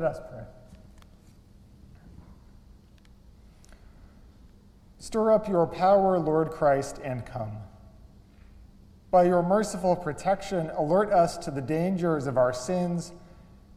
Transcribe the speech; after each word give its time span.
Let 0.00 0.12
us 0.12 0.20
pray. 0.30 0.44
Stir 5.00 5.32
up 5.32 5.48
your 5.48 5.66
power, 5.66 6.20
Lord 6.20 6.52
Christ, 6.52 7.00
and 7.02 7.26
come. 7.26 7.50
By 9.10 9.24
your 9.24 9.42
merciful 9.42 9.96
protection, 9.96 10.70
alert 10.76 11.10
us 11.10 11.36
to 11.38 11.50
the 11.50 11.60
dangers 11.60 12.28
of 12.28 12.36
our 12.36 12.52
sins 12.52 13.12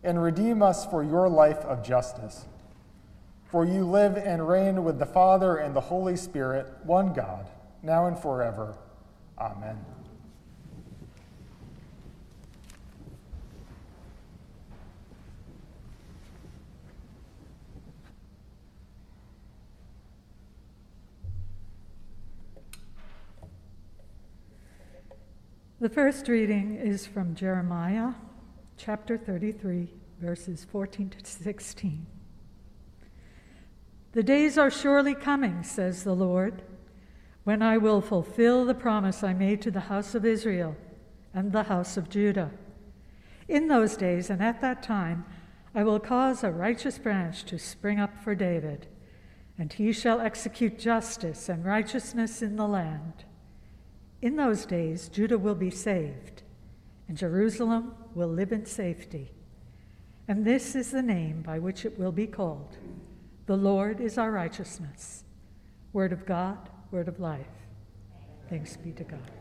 and 0.04 0.22
redeem 0.22 0.62
us 0.62 0.86
for 0.86 1.04
your 1.04 1.28
life 1.28 1.66
of 1.66 1.84
justice. 1.84 2.46
For 3.46 3.66
you 3.66 3.84
live 3.84 4.16
and 4.16 4.48
reign 4.48 4.84
with 4.84 5.00
the 5.00 5.08
Father 5.08 5.58
and 5.58 5.76
the 5.76 5.82
Holy 5.82 6.16
Spirit, 6.16 6.68
one 6.84 7.14
God, 7.14 7.50
now 7.82 8.06
and 8.06 8.20
forever. 8.20 8.78
Amen. 9.40 9.84
The 25.82 25.90
first 25.90 26.28
reading 26.28 26.76
is 26.76 27.08
from 27.08 27.34
Jeremiah 27.34 28.12
chapter 28.78 29.18
33, 29.18 29.90
verses 30.20 30.64
14 30.72 31.10
to 31.10 31.26
16. 31.26 32.06
The 34.12 34.22
days 34.22 34.60
are 34.60 34.70
surely 34.70 35.16
coming, 35.16 35.64
says 35.64 36.04
the 36.04 36.14
Lord, 36.14 36.62
when 37.46 37.64
I 37.64 37.80
will 37.80 38.00
fulfill 38.00 38.64
the 38.64 38.76
promise 38.76 39.24
I 39.24 39.34
made 39.34 39.60
to 39.64 39.72
the 39.72 39.80
house 39.80 40.14
of 40.14 40.24
Israel 40.24 40.76
and 41.34 41.52
the 41.52 41.64
house 41.64 41.98
of 41.98 42.10
Judah. 42.10 42.52
In 43.48 43.68
those 43.68 43.98
days 43.98 44.30
and 44.30 44.44
at 44.44 44.62
that 44.62 44.84
time, 44.84 45.26
I 45.74 45.84
will 45.84 46.00
cause 46.00 46.44
a 46.44 46.52
righteous 46.52 47.00
branch 47.00 47.44
to 47.46 47.58
spring 47.58 48.00
up 48.00 48.24
for 48.24 48.36
David, 48.36 48.86
and 49.58 49.74
he 49.74 49.94
shall 49.94 50.22
execute 50.22 50.78
justice 50.78 51.50
and 51.50 51.66
righteousness 51.66 52.44
in 52.44 52.56
the 52.56 52.68
land. 52.68 53.26
In 54.22 54.36
those 54.36 54.66
days, 54.66 55.10
Judah 55.10 55.40
will 55.40 55.56
be 55.56 55.72
saved, 55.72 56.44
and 57.08 57.18
Jerusalem 57.18 57.96
will 58.14 58.28
live 58.28 58.52
in 58.52 58.66
safety. 58.66 59.32
And 60.28 60.46
this 60.46 60.76
is 60.76 60.92
the 60.92 61.02
name 61.02 61.42
by 61.42 61.60
which 61.60 61.86
it 61.86 61.98
will 61.98 62.12
be 62.12 62.28
called 62.28 62.78
The 63.48 63.58
Lord 63.58 64.00
is 64.00 64.18
our 64.18 64.32
righteousness. 64.32 65.24
Word 65.92 66.14
of 66.14 66.26
God, 66.26 66.70
word 66.92 67.08
of 67.08 67.20
life. 67.20 67.48
Thanks 68.50 68.78
be 68.78 68.92
to 68.94 69.04
God. 69.04 69.41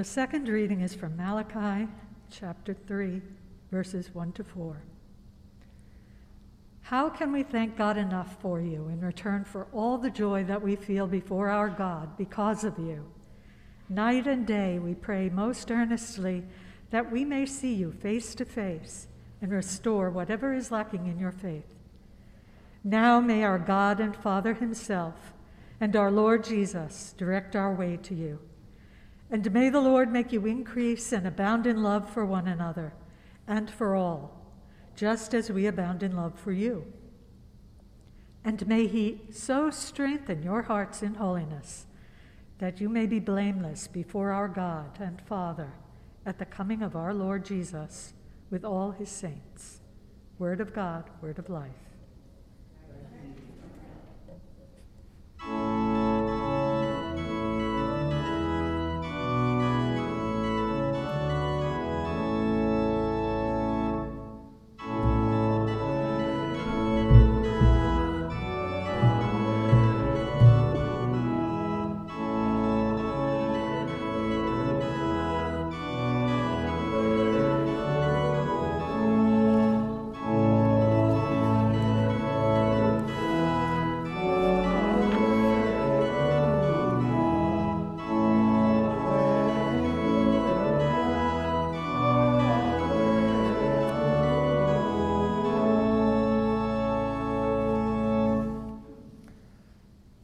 The 0.00 0.04
second 0.04 0.48
reading 0.48 0.80
is 0.80 0.94
from 0.94 1.14
Malachi 1.14 1.86
chapter 2.30 2.72
3, 2.72 3.20
verses 3.70 4.14
1 4.14 4.32
to 4.32 4.42
4. 4.42 4.80
How 6.80 7.10
can 7.10 7.32
we 7.32 7.42
thank 7.42 7.76
God 7.76 7.98
enough 7.98 8.40
for 8.40 8.62
you 8.62 8.88
in 8.88 9.02
return 9.02 9.44
for 9.44 9.66
all 9.74 9.98
the 9.98 10.08
joy 10.08 10.42
that 10.44 10.62
we 10.62 10.74
feel 10.74 11.06
before 11.06 11.50
our 11.50 11.68
God 11.68 12.16
because 12.16 12.64
of 12.64 12.78
you? 12.78 13.04
Night 13.90 14.26
and 14.26 14.46
day 14.46 14.78
we 14.78 14.94
pray 14.94 15.28
most 15.28 15.70
earnestly 15.70 16.44
that 16.88 17.12
we 17.12 17.26
may 17.26 17.44
see 17.44 17.74
you 17.74 17.92
face 17.92 18.34
to 18.36 18.46
face 18.46 19.06
and 19.42 19.52
restore 19.52 20.08
whatever 20.08 20.54
is 20.54 20.72
lacking 20.72 21.08
in 21.08 21.18
your 21.18 21.30
faith. 21.30 21.74
Now 22.82 23.20
may 23.20 23.44
our 23.44 23.58
God 23.58 24.00
and 24.00 24.16
Father 24.16 24.54
Himself 24.54 25.34
and 25.78 25.94
our 25.94 26.10
Lord 26.10 26.42
Jesus 26.42 27.14
direct 27.18 27.54
our 27.54 27.74
way 27.74 27.98
to 28.04 28.14
you. 28.14 28.38
And 29.30 29.52
may 29.52 29.70
the 29.70 29.80
Lord 29.80 30.12
make 30.12 30.32
you 30.32 30.44
increase 30.46 31.12
and 31.12 31.26
abound 31.26 31.66
in 31.66 31.82
love 31.82 32.10
for 32.10 32.26
one 32.26 32.48
another 32.48 32.92
and 33.46 33.70
for 33.70 33.94
all, 33.94 34.44
just 34.96 35.34
as 35.34 35.50
we 35.50 35.66
abound 35.66 36.02
in 36.02 36.16
love 36.16 36.38
for 36.38 36.52
you. 36.52 36.84
And 38.44 38.66
may 38.66 38.86
He 38.86 39.20
so 39.30 39.70
strengthen 39.70 40.42
your 40.42 40.62
hearts 40.62 41.02
in 41.02 41.14
holiness 41.14 41.86
that 42.58 42.80
you 42.80 42.88
may 42.88 43.06
be 43.06 43.20
blameless 43.20 43.86
before 43.86 44.32
our 44.32 44.48
God 44.48 44.98
and 44.98 45.20
Father 45.22 45.72
at 46.26 46.38
the 46.38 46.44
coming 46.44 46.82
of 46.82 46.96
our 46.96 47.14
Lord 47.14 47.44
Jesus 47.44 48.12
with 48.50 48.64
all 48.64 48.90
His 48.90 49.08
saints. 49.08 49.80
Word 50.38 50.60
of 50.60 50.74
God, 50.74 51.04
word 51.22 51.38
of 51.38 51.48
life. 51.48 51.89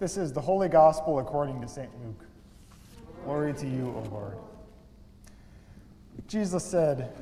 This 0.07 0.17
is 0.17 0.33
the 0.33 0.41
Holy 0.41 0.69
Gospel 0.69 1.19
according 1.19 1.61
to 1.63 1.67
St. 1.67 1.91
Luke. 2.05 2.25
Glory 3.25 3.53
to 3.55 3.67
you, 3.67 3.89
O 3.89 4.09
Lord. 4.09 4.37
Jesus 6.29 6.65
said, 6.65 7.13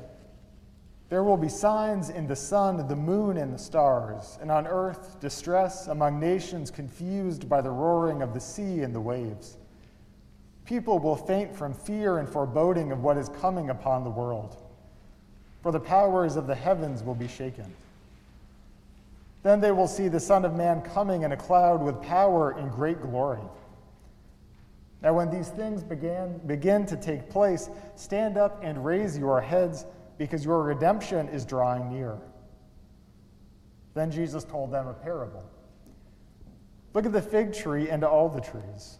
There 1.09 1.23
will 1.23 1.35
be 1.35 1.49
signs 1.49 2.11
in 2.11 2.27
the 2.27 2.35
sun, 2.35 2.87
the 2.87 2.95
moon, 2.95 3.37
and 3.37 3.51
the 3.51 3.57
stars, 3.57 4.37
and 4.39 4.51
on 4.51 4.67
earth 4.67 5.19
distress 5.19 5.87
among 5.87 6.19
nations 6.19 6.69
confused 6.69 7.49
by 7.49 7.59
the 7.59 7.71
roaring 7.71 8.21
of 8.21 8.35
the 8.35 8.39
sea 8.39 8.81
and 8.81 8.93
the 8.93 9.01
waves. 9.01 9.57
People 10.65 10.99
will 10.99 11.15
faint 11.15 11.55
from 11.55 11.73
fear 11.73 12.19
and 12.19 12.29
foreboding 12.29 12.91
of 12.91 13.01
what 13.01 13.17
is 13.17 13.29
coming 13.29 13.71
upon 13.71 14.03
the 14.03 14.11
world, 14.11 14.61
for 15.63 15.71
the 15.71 15.79
powers 15.79 16.35
of 16.35 16.45
the 16.45 16.53
heavens 16.53 17.01
will 17.01 17.15
be 17.15 17.27
shaken. 17.27 17.65
Then 19.45 19.61
they 19.61 19.71
will 19.71 19.87
see 19.87 20.07
the 20.07 20.19
Son 20.19 20.43
of 20.43 20.55
Man 20.55 20.81
coming 20.81 21.21
in 21.21 21.31
a 21.31 21.37
cloud 21.37 21.79
with 21.79 22.01
power 22.01 22.57
and 22.57 22.71
great 22.71 22.99
glory. 22.99 23.43
Now, 25.03 25.13
when 25.13 25.29
these 25.29 25.49
things 25.49 25.83
began, 25.83 26.39
begin 26.47 26.87
to 26.87 26.97
take 26.97 27.29
place, 27.29 27.69
stand 27.93 28.39
up 28.39 28.59
and 28.63 28.83
raise 28.83 29.15
your 29.15 29.39
heads, 29.39 29.85
because 30.17 30.43
your 30.43 30.63
redemption 30.63 31.29
is 31.29 31.45
drawing 31.45 31.93
near. 31.93 32.17
Then 33.93 34.09
Jesus 34.09 34.43
told 34.43 34.71
them 34.71 34.87
a 34.87 34.95
parable 34.95 35.43
Look 36.95 37.05
at 37.05 37.11
the 37.11 37.21
fig 37.21 37.53
tree 37.53 37.91
and 37.91 38.03
all 38.03 38.29
the 38.29 38.41
trees. 38.41 38.97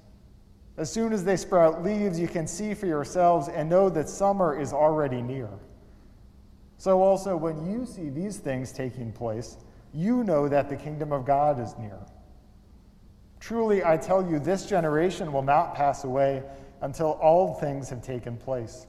As 0.78 0.92
soon 0.92 1.12
as 1.12 1.24
they 1.24 1.38
sprout 1.38 1.84
leaves, 1.84 2.20
you 2.20 2.28
can 2.28 2.46
see 2.46 2.76
for 2.76 2.86
yourselves 2.86 3.48
and 3.48 3.68
know 3.68 3.90
that 3.90 4.08
summer 4.08 4.56
is 4.60 4.74
already 4.74 5.24
near. 5.24 5.50
So, 6.78 7.02
also, 7.02 7.36
when 7.36 7.66
you 7.66 7.88
see 7.88 8.10
these 8.10 8.38
things 8.38 8.72
taking 8.72 9.12
place, 9.12 9.58
you 9.96 10.24
know 10.26 10.50
that 10.50 10.70
the 10.70 10.76
kingdom 10.76 11.14
of 11.14 11.26
God 11.26 11.60
is 11.60 11.74
near. 11.80 11.98
Truly, 13.40 13.84
I 13.84 13.96
tell 13.96 14.30
you, 14.30 14.40
this 14.40 14.66
generation 14.66 15.32
will 15.32 15.42
not 15.42 15.74
pass 15.74 16.04
away 16.04 16.44
until 16.82 17.12
all 17.12 17.54
things 17.54 17.90
have 17.90 18.02
taken 18.02 18.36
place. 18.36 18.88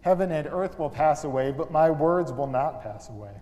Heaven 0.00 0.32
and 0.32 0.46
earth 0.46 0.78
will 0.78 0.88
pass 0.88 1.24
away, 1.24 1.52
but 1.52 1.70
my 1.70 1.90
words 1.90 2.32
will 2.32 2.46
not 2.46 2.82
pass 2.82 3.10
away. 3.10 3.34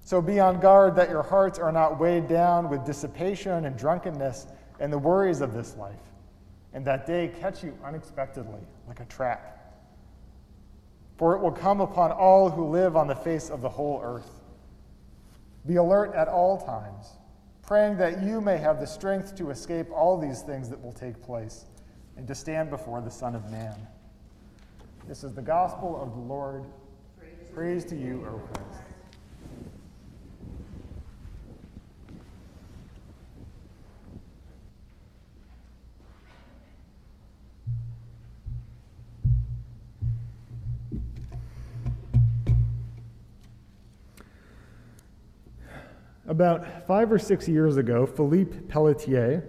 So 0.00 0.20
be 0.20 0.38
on 0.38 0.60
guard 0.60 0.96
that 0.96 1.08
your 1.08 1.22
hearts 1.22 1.58
are 1.58 1.72
not 1.72 1.98
weighed 1.98 2.28
down 2.28 2.68
with 2.68 2.84
dissipation 2.84 3.64
and 3.64 3.78
drunkenness 3.78 4.46
and 4.78 4.92
the 4.92 4.98
worries 4.98 5.40
of 5.40 5.54
this 5.54 5.76
life, 5.76 5.94
and 6.74 6.84
that 6.84 7.06
day 7.06 7.32
catch 7.40 7.64
you 7.64 7.78
unexpectedly 7.82 8.60
like 8.86 9.00
a 9.00 9.06
trap. 9.06 9.80
For 11.16 11.34
it 11.34 11.40
will 11.40 11.52
come 11.52 11.80
upon 11.80 12.12
all 12.12 12.50
who 12.50 12.66
live 12.66 12.96
on 12.96 13.06
the 13.06 13.14
face 13.14 13.48
of 13.48 13.62
the 13.62 13.68
whole 13.68 14.00
earth. 14.02 14.33
Be 15.66 15.76
alert 15.76 16.14
at 16.14 16.28
all 16.28 16.58
times, 16.58 17.18
praying 17.62 17.96
that 17.98 18.22
you 18.22 18.40
may 18.40 18.58
have 18.58 18.80
the 18.80 18.86
strength 18.86 19.34
to 19.36 19.50
escape 19.50 19.86
all 19.90 20.18
these 20.18 20.42
things 20.42 20.68
that 20.68 20.82
will 20.82 20.92
take 20.92 21.22
place 21.22 21.64
and 22.16 22.26
to 22.28 22.34
stand 22.34 22.70
before 22.70 23.00
the 23.00 23.10
Son 23.10 23.34
of 23.34 23.50
Man. 23.50 23.74
This 25.08 25.24
is 25.24 25.32
the 25.32 25.42
gospel 25.42 26.00
of 26.00 26.12
the 26.14 26.20
Lord. 26.20 26.64
Praise, 27.18 27.50
Praise 27.54 27.84
to 27.86 27.96
you, 27.96 28.26
O 28.26 28.38
Christ. 28.52 28.83
About 46.26 46.86
five 46.86 47.12
or 47.12 47.18
six 47.18 47.48
years 47.48 47.76
ago, 47.76 48.06
Philippe 48.06 48.56
Pelletier 48.68 49.44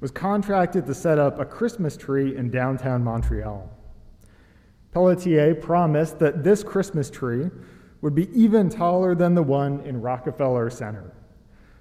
was 0.00 0.10
contracted 0.10 0.84
to 0.86 0.94
set 0.94 1.18
up 1.18 1.40
a 1.40 1.44
Christmas 1.44 1.96
tree 1.96 2.36
in 2.36 2.50
downtown 2.50 3.02
Montreal. 3.02 3.70
Pelletier 4.92 5.54
promised 5.54 6.18
that 6.18 6.44
this 6.44 6.62
Christmas 6.62 7.10
tree 7.10 7.50
would 8.02 8.14
be 8.14 8.28
even 8.38 8.68
taller 8.68 9.14
than 9.14 9.34
the 9.34 9.42
one 9.42 9.80
in 9.80 10.00
Rockefeller 10.00 10.68
Center. 10.68 11.10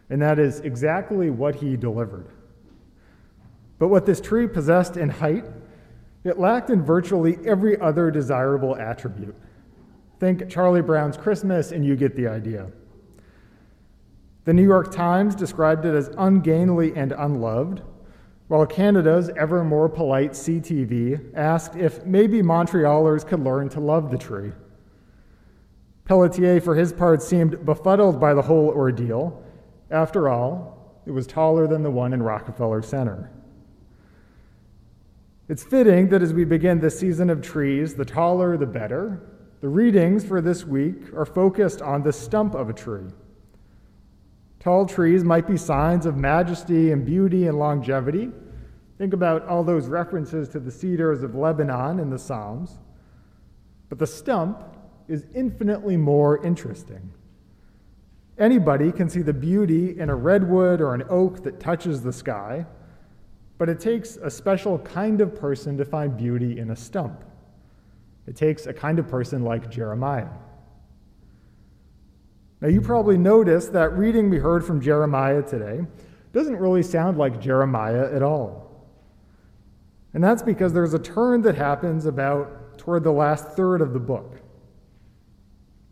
And 0.10 0.22
that 0.22 0.40
is 0.40 0.62
exactly 0.62 1.30
what 1.30 1.56
he 1.56 1.76
delivered. 1.76 2.28
But 3.78 3.90
what 3.90 4.06
this 4.06 4.22
tree 4.22 4.48
possessed 4.48 4.96
in 4.96 5.10
height, 5.10 5.46
it 6.24 6.40
lacked 6.40 6.70
in 6.70 6.82
virtually 6.82 7.38
every 7.46 7.78
other 7.82 8.10
desirable 8.10 8.78
attribute. 8.78 9.36
Think 10.20 10.50
Charlie 10.50 10.82
Brown's 10.82 11.18
Christmas, 11.18 11.74
and 11.74 11.86
you 11.86 11.98
get 11.98 12.16
the 12.16 12.28
idea. 12.28 12.72
The 14.46 14.54
New 14.54 14.64
York 14.64 14.92
Times 14.92 15.36
described 15.36 15.86
it 15.86 15.96
as 15.96 16.10
ungainly 16.18 16.94
and 16.96 17.14
unloved, 17.14 17.82
while 18.50 18.66
Canada's 18.66 19.30
ever 19.38 19.64
more 19.64 19.88
polite 19.88 20.32
CTV 20.32 21.34
asked 21.34 21.78
if 21.78 22.06
maybe 22.06 22.42
Montrealers 22.42 23.26
could 23.26 23.40
learn 23.40 23.70
to 23.70 23.80
love 23.80 24.12
the 24.12 24.18
tree. 24.18 24.52
Pelletier, 26.06 26.60
for 26.60 26.76
his 26.76 26.92
part, 26.92 27.22
seemed 27.22 27.66
befuddled 27.66 28.20
by 28.20 28.34
the 28.34 28.42
whole 28.42 28.68
ordeal. 28.68 29.42
After 29.90 30.28
all, 30.28 31.02
it 31.06 31.12
was 31.12 31.26
taller 31.26 31.66
than 31.66 31.82
the 31.82 31.92
one 31.92 32.12
in 32.12 32.22
Rockefeller 32.22 32.82
Center. 32.82 33.32
It's 35.48 35.64
fitting 35.64 36.10
that 36.10 36.22
as 36.22 36.34
we 36.34 36.44
begin 36.44 36.80
this 36.80 37.00
season 37.00 37.30
of 37.30 37.42
trees, 37.42 37.96
the 37.96 38.06
taller 38.06 38.58
the 38.58 38.66
better, 38.66 39.22
the 39.62 39.70
readings 39.70 40.26
for 40.26 40.42
this 40.42 40.66
week 40.66 41.14
are 41.14 41.26
focused 41.26 41.82
on 41.82 42.04
the 42.04 42.12
stump 42.12 42.56
of 42.56 42.70
a 42.70 42.74
tree. 42.74 43.08
Tall 44.64 44.86
trees 44.86 45.26
might 45.26 45.46
be 45.46 45.58
signs 45.58 46.06
of 46.06 46.16
majesty 46.16 46.92
and 46.94 47.06
beauty 47.06 47.48
and 47.48 47.60
longevity. 47.60 48.32
Think 48.98 49.14
about 49.14 49.46
all 49.46 49.62
those 49.62 49.88
references 49.88 50.48
to 50.50 50.60
the 50.62 50.72
cedars 50.72 51.22
of 51.22 51.36
Lebanon 51.36 52.00
in 52.00 52.10
the 52.10 52.18
Psalms. 52.18 52.80
But 53.90 54.00
the 54.00 54.08
stump 54.08 54.64
is 55.10 55.26
infinitely 55.36 55.98
more 55.98 56.42
interesting. 56.46 57.12
Anybody 58.38 58.94
can 58.94 59.10
see 59.10 59.22
the 59.22 59.34
beauty 59.34 60.00
in 60.00 60.10
a 60.10 60.16
redwood 60.16 60.80
or 60.80 60.96
an 60.96 61.04
oak 61.10 61.44
that 61.44 61.60
touches 61.60 62.02
the 62.02 62.14
sky, 62.14 62.66
But 63.58 63.70
it 63.70 63.80
takes 63.80 64.18
a 64.18 64.30
special 64.30 64.80
kind 64.80 65.22
of 65.22 65.36
person 65.36 65.78
to 65.78 65.86
find 65.86 66.18
beauty 66.18 66.60
in 66.60 66.72
a 66.72 66.76
stump. 66.76 67.24
It 68.28 68.36
takes 68.36 68.66
a 68.66 68.74
kind 68.74 69.00
of 69.00 69.08
person 69.08 69.44
like 69.44 69.70
Jeremiah. 69.70 70.30
Now, 72.64 72.70
you 72.70 72.80
probably 72.80 73.18
noticed 73.18 73.74
that 73.74 73.92
reading 73.98 74.30
we 74.30 74.38
heard 74.38 74.64
from 74.64 74.80
Jeremiah 74.80 75.42
today 75.42 75.86
doesn't 76.32 76.56
really 76.56 76.82
sound 76.82 77.18
like 77.18 77.42
Jeremiah 77.42 78.10
at 78.16 78.24
all. 78.24 78.88
And 80.14 80.24
that's 80.24 80.42
because 80.42 80.72
there's 80.72 80.94
a 80.94 81.00
turn 81.00 81.42
that 81.42 81.56
happens 81.56 82.06
about 82.06 82.78
toward 82.78 83.04
the 83.04 83.12
last 83.12 83.50
third 83.50 83.82
of 83.82 83.92
the 83.92 84.00
book. 84.00 84.40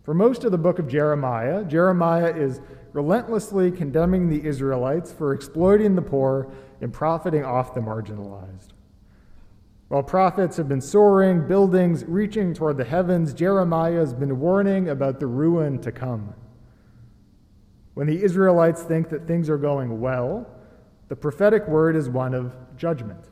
For 0.03 0.13
most 0.13 0.45
of 0.45 0.53
the 0.53 0.57
book 0.57 0.79
of 0.79 0.87
Jeremiah, 0.87 1.65
Jeremiah 1.65 2.33
is 2.33 2.61
relentlessly 2.93 3.69
condemning 3.69 4.29
the 4.29 4.47
Israelites 4.47 5.11
for 5.11 5.33
exploiting 5.33 5.95
the 5.95 6.01
poor 6.01 6.53
and 6.79 6.93
profiting 6.93 7.43
off 7.43 7.73
the 7.73 7.81
marginalized. 7.81 8.69
While 9.89 10.03
profits 10.03 10.55
have 10.55 10.69
been 10.69 10.79
soaring, 10.79 11.49
buildings 11.49 12.05
reaching 12.05 12.53
toward 12.53 12.77
the 12.77 12.85
heavens, 12.85 13.33
Jeremiah 13.33 13.99
has 13.99 14.13
been 14.13 14.39
warning 14.39 14.87
about 14.87 15.19
the 15.19 15.27
ruin 15.27 15.77
to 15.81 15.91
come. 15.91 16.33
When 17.93 18.07
the 18.07 18.23
Israelites 18.23 18.83
think 18.83 19.09
that 19.09 19.27
things 19.27 19.49
are 19.49 19.57
going 19.57 19.99
well, 19.99 20.47
the 21.09 21.15
prophetic 21.15 21.67
word 21.67 21.95
is 21.95 22.09
one 22.09 22.33
of 22.33 22.55
judgment. 22.77 23.29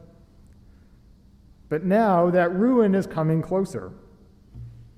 But 1.69 1.83
now 1.83 2.29
that 2.29 2.53
ruin 2.53 2.95
is 2.95 3.07
coming 3.07 3.41
closer. 3.41 3.93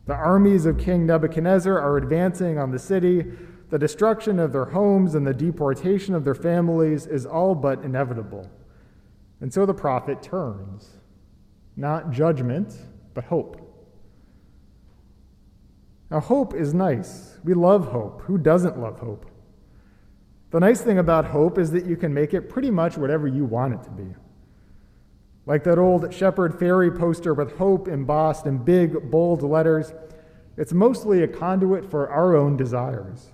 The 0.07 0.15
armies 0.15 0.65
of 0.65 0.77
King 0.77 1.05
Nebuchadnezzar 1.05 1.77
are 1.77 1.97
advancing 1.97 2.57
on 2.57 2.71
the 2.71 2.79
city. 2.79 3.25
The 3.69 3.77
destruction 3.77 4.39
of 4.39 4.51
their 4.51 4.65
homes 4.65 5.15
and 5.15 5.25
the 5.25 5.33
deportation 5.33 6.15
of 6.15 6.25
their 6.25 6.35
families 6.35 7.05
is 7.05 7.25
all 7.25 7.55
but 7.55 7.83
inevitable. 7.83 8.49
And 9.41 9.53
so 9.53 9.65
the 9.65 9.73
prophet 9.73 10.21
turns. 10.21 10.97
Not 11.75 12.11
judgment, 12.11 12.73
but 13.13 13.25
hope. 13.25 13.57
Now, 16.09 16.19
hope 16.19 16.53
is 16.53 16.73
nice. 16.73 17.37
We 17.43 17.53
love 17.53 17.87
hope. 17.87 18.23
Who 18.23 18.37
doesn't 18.37 18.77
love 18.77 18.99
hope? 18.99 19.30
The 20.51 20.59
nice 20.59 20.81
thing 20.81 20.99
about 20.99 21.25
hope 21.25 21.57
is 21.57 21.71
that 21.71 21.85
you 21.85 21.95
can 21.95 22.13
make 22.13 22.33
it 22.33 22.49
pretty 22.49 22.69
much 22.69 22.97
whatever 22.97 23.27
you 23.27 23.45
want 23.45 23.73
it 23.73 23.83
to 23.83 23.89
be. 23.89 24.13
Like 25.45 25.63
that 25.63 25.79
old 25.79 26.13
Shepard 26.13 26.59
Fairey 26.59 26.97
poster 26.97 27.33
with 27.33 27.57
hope 27.57 27.87
embossed 27.87 28.45
in 28.45 28.57
big, 28.59 29.09
bold 29.09 29.41
letters, 29.41 29.93
it's 30.57 30.73
mostly 30.73 31.23
a 31.23 31.27
conduit 31.27 31.89
for 31.89 32.09
our 32.09 32.35
own 32.35 32.57
desires. 32.57 33.31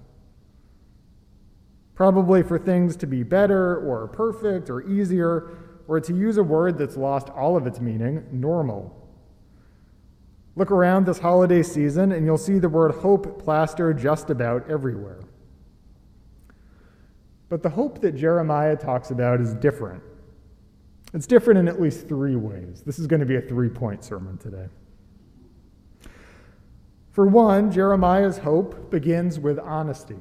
Probably 1.96 2.44
for 2.44 2.60
things 2.60 2.96
to 2.98 3.08
be 3.08 3.24
better 3.24 3.78
or 3.78 4.08
perfect 4.08 4.70
or 4.70 4.84
easier, 4.84 5.50
or 5.88 6.00
to 6.00 6.14
use 6.16 6.38
a 6.38 6.44
word 6.44 6.78
that's 6.78 6.96
lost 6.96 7.30
all 7.30 7.58
of 7.58 7.66
its 7.66 7.80
meaning, 7.80 8.24
normal. 8.32 8.94
Look 10.56 10.70
around 10.70 11.06
this 11.06 11.20
holiday 11.20 11.64
season 11.64 12.12
and 12.12 12.26
you'll 12.26 12.38
see 12.38 12.60
the 12.60 12.70
word 12.70 12.92
hope 12.92 13.44
plastered 13.44 13.98
just 13.98 14.30
about 14.30 14.70
everywhere. 14.70 15.22
But 17.50 17.64
the 17.64 17.70
hope 17.70 18.02
that 18.02 18.16
Jeremiah 18.16 18.76
talks 18.76 19.12
about 19.12 19.40
is 19.40 19.54
different. 19.54 20.04
It's 21.14 21.28
different 21.28 21.60
in 21.60 21.68
at 21.68 21.82
least 21.82 22.08
three 22.08 22.36
ways. 22.36 22.84
This 22.86 23.00
is 23.00 23.08
going 23.08 23.22
to 23.22 23.26
be 23.26 23.38
a 23.38 23.42
three 23.42 23.70
point 23.70 24.04
sermon 24.04 24.38
today. 24.38 24.68
For 27.12 27.26
one, 27.26 27.72
Jeremiah's 27.72 28.38
hope 28.40 28.92
begins 28.92 29.40
with 29.40 29.58
honesty. 29.60 30.20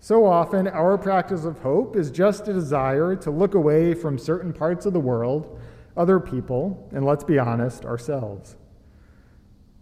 So 0.00 0.24
often, 0.24 0.66
our 0.66 0.96
practice 0.96 1.44
of 1.44 1.58
hope 1.58 1.94
is 1.94 2.10
just 2.10 2.48
a 2.48 2.54
desire 2.54 3.14
to 3.16 3.30
look 3.30 3.54
away 3.54 3.92
from 3.92 4.18
certain 4.18 4.52
parts 4.52 4.86
of 4.86 4.94
the 4.94 5.00
world, 5.00 5.60
other 5.96 6.18
people, 6.18 6.88
and 6.92 7.04
let's 7.04 7.22
be 7.22 7.38
honest, 7.38 7.84
ourselves. 7.84 8.56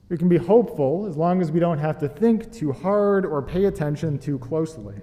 We 0.08 0.18
can 0.18 0.28
be 0.28 0.38
hopeful 0.38 1.06
as 1.06 1.16
long 1.16 1.40
as 1.40 1.52
we 1.52 1.60
don't 1.60 1.78
have 1.78 1.98
to 1.98 2.08
think 2.08 2.52
too 2.52 2.72
hard 2.72 3.24
or 3.24 3.40
pay 3.40 3.66
attention 3.66 4.18
too 4.18 4.38
closely. 4.40 4.96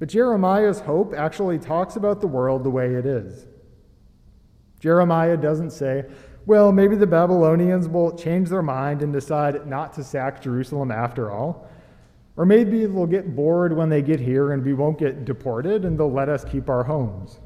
But 0.00 0.08
Jeremiah's 0.08 0.80
hope 0.80 1.14
actually 1.14 1.58
talks 1.58 1.94
about 1.94 2.20
the 2.20 2.26
world 2.26 2.64
the 2.64 2.70
way 2.70 2.94
it 2.94 3.06
is. 3.06 3.46
Jeremiah 4.80 5.36
doesn't 5.36 5.70
say, 5.70 6.06
well, 6.46 6.72
maybe 6.72 6.96
the 6.96 7.06
Babylonians 7.06 7.86
will 7.86 8.16
change 8.16 8.48
their 8.48 8.62
mind 8.62 9.02
and 9.02 9.12
decide 9.12 9.66
not 9.66 9.92
to 9.92 10.02
sack 10.02 10.42
Jerusalem 10.42 10.90
after 10.90 11.30
all. 11.30 11.68
Or 12.36 12.46
maybe 12.46 12.86
they'll 12.86 13.06
get 13.06 13.36
bored 13.36 13.76
when 13.76 13.90
they 13.90 14.00
get 14.00 14.18
here 14.18 14.52
and 14.52 14.64
we 14.64 14.72
won't 14.72 14.98
get 14.98 15.26
deported 15.26 15.84
and 15.84 15.98
they'll 15.98 16.10
let 16.10 16.30
us 16.30 16.44
keep 16.44 16.70
our 16.70 16.82
homes. 16.82 17.38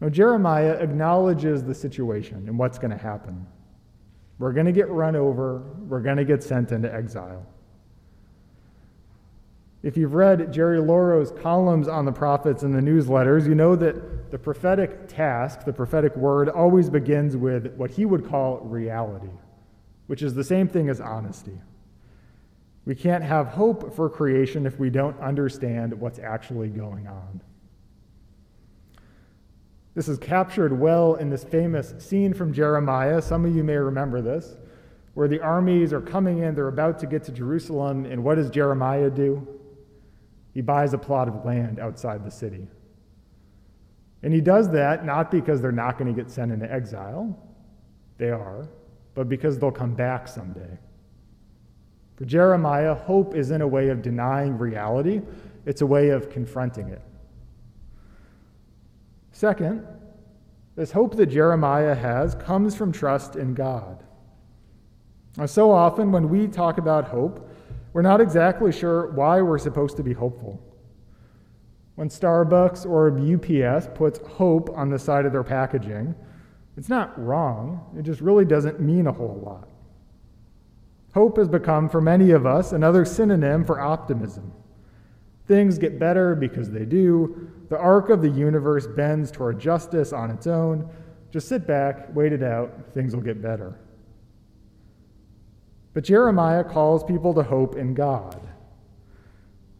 Now, 0.00 0.08
Jeremiah 0.08 0.78
acknowledges 0.80 1.62
the 1.62 1.74
situation 1.74 2.48
and 2.48 2.58
what's 2.58 2.78
going 2.78 2.92
to 2.92 2.96
happen. 2.96 3.46
We're 4.38 4.54
going 4.54 4.64
to 4.64 4.72
get 4.72 4.88
run 4.88 5.16
over, 5.16 5.58
we're 5.80 6.00
going 6.00 6.16
to 6.16 6.24
get 6.24 6.42
sent 6.42 6.72
into 6.72 6.90
exile. 6.92 7.44
If 9.82 9.96
you've 9.96 10.14
read 10.14 10.52
Jerry 10.52 10.78
Laurow's 10.78 11.30
columns 11.30 11.88
on 11.88 12.04
the 12.04 12.12
prophets 12.12 12.62
in 12.62 12.72
the 12.72 12.80
newsletters, 12.80 13.46
you 13.46 13.54
know 13.54 13.76
that 13.76 14.30
the 14.30 14.38
prophetic 14.38 15.08
task, 15.08 15.64
the 15.64 15.72
prophetic 15.72 16.14
word, 16.16 16.50
always 16.50 16.90
begins 16.90 17.36
with 17.36 17.74
what 17.76 17.90
he 17.90 18.04
would 18.04 18.28
call 18.28 18.58
reality, 18.58 19.32
which 20.06 20.22
is 20.22 20.34
the 20.34 20.44
same 20.44 20.68
thing 20.68 20.90
as 20.90 21.00
honesty. 21.00 21.58
We 22.84 22.94
can't 22.94 23.24
have 23.24 23.48
hope 23.48 23.94
for 23.94 24.10
creation 24.10 24.66
if 24.66 24.78
we 24.78 24.90
don't 24.90 25.18
understand 25.18 25.98
what's 25.98 26.18
actually 26.18 26.68
going 26.68 27.06
on. 27.06 27.40
This 29.94 30.08
is 30.08 30.18
captured 30.18 30.78
well 30.78 31.14
in 31.14 31.30
this 31.30 31.42
famous 31.42 31.94
scene 31.98 32.34
from 32.34 32.52
Jeremiah. 32.52 33.20
Some 33.22 33.44
of 33.44 33.56
you 33.56 33.64
may 33.64 33.76
remember 33.76 34.20
this, 34.20 34.56
where 35.14 35.26
the 35.26 35.40
armies 35.40 35.92
are 35.92 36.00
coming 36.00 36.38
in, 36.38 36.54
they're 36.54 36.68
about 36.68 36.98
to 37.00 37.06
get 37.06 37.24
to 37.24 37.32
Jerusalem, 37.32 38.04
and 38.04 38.22
what 38.22 38.36
does 38.36 38.50
Jeremiah 38.50 39.10
do? 39.10 39.59
He 40.52 40.60
buys 40.60 40.94
a 40.94 40.98
plot 40.98 41.28
of 41.28 41.44
land 41.44 41.78
outside 41.78 42.24
the 42.24 42.30
city. 42.30 42.66
And 44.22 44.32
he 44.32 44.40
does 44.40 44.70
that 44.72 45.04
not 45.04 45.30
because 45.30 45.62
they're 45.62 45.72
not 45.72 45.98
going 45.98 46.14
to 46.14 46.22
get 46.22 46.30
sent 46.30 46.52
into 46.52 46.70
exile, 46.70 47.38
they 48.18 48.30
are, 48.30 48.68
but 49.14 49.28
because 49.28 49.58
they'll 49.58 49.70
come 49.70 49.94
back 49.94 50.28
someday. 50.28 50.78
For 52.16 52.26
Jeremiah, 52.26 52.94
hope 52.94 53.34
isn't 53.34 53.62
a 53.62 53.66
way 53.66 53.88
of 53.88 54.02
denying 54.02 54.58
reality, 54.58 55.22
it's 55.64 55.80
a 55.80 55.86
way 55.86 56.10
of 56.10 56.28
confronting 56.28 56.88
it. 56.88 57.02
Second, 59.32 59.86
this 60.76 60.92
hope 60.92 61.16
that 61.16 61.26
Jeremiah 61.26 61.94
has 61.94 62.34
comes 62.34 62.76
from 62.76 62.92
trust 62.92 63.36
in 63.36 63.54
God. 63.54 64.04
Now, 65.36 65.46
so 65.46 65.70
often 65.70 66.12
when 66.12 66.28
we 66.28 66.46
talk 66.46 66.78
about 66.78 67.08
hope, 67.08 67.49
we're 67.92 68.02
not 68.02 68.20
exactly 68.20 68.72
sure 68.72 69.10
why 69.12 69.40
we're 69.42 69.58
supposed 69.58 69.96
to 69.96 70.02
be 70.02 70.12
hopeful. 70.12 70.62
When 71.96 72.08
Starbucks 72.08 72.86
or 72.86 73.10
UPS 73.10 73.88
puts 73.94 74.20
hope 74.26 74.70
on 74.70 74.90
the 74.90 74.98
side 74.98 75.26
of 75.26 75.32
their 75.32 75.44
packaging, 75.44 76.14
it's 76.76 76.88
not 76.88 77.18
wrong, 77.22 77.94
it 77.98 78.02
just 78.02 78.20
really 78.20 78.44
doesn't 78.44 78.80
mean 78.80 79.06
a 79.06 79.12
whole 79.12 79.42
lot. 79.44 79.68
Hope 81.12 81.36
has 81.36 81.48
become, 81.48 81.88
for 81.88 82.00
many 82.00 82.30
of 82.30 82.46
us, 82.46 82.72
another 82.72 83.04
synonym 83.04 83.64
for 83.64 83.80
optimism. 83.80 84.52
Things 85.46 85.76
get 85.78 85.98
better 85.98 86.36
because 86.36 86.70
they 86.70 86.84
do. 86.84 87.50
The 87.68 87.76
arc 87.76 88.08
of 88.08 88.22
the 88.22 88.28
universe 88.28 88.86
bends 88.86 89.32
toward 89.32 89.58
justice 89.58 90.12
on 90.12 90.30
its 90.30 90.46
own. 90.46 90.88
Just 91.32 91.48
sit 91.48 91.66
back, 91.66 92.14
wait 92.14 92.32
it 92.32 92.42
out, 92.42 92.72
things 92.94 93.14
will 93.14 93.22
get 93.22 93.42
better. 93.42 93.78
But 95.92 96.04
Jeremiah 96.04 96.62
calls 96.62 97.02
people 97.02 97.34
to 97.34 97.42
hope 97.42 97.76
in 97.76 97.94
God. 97.94 98.40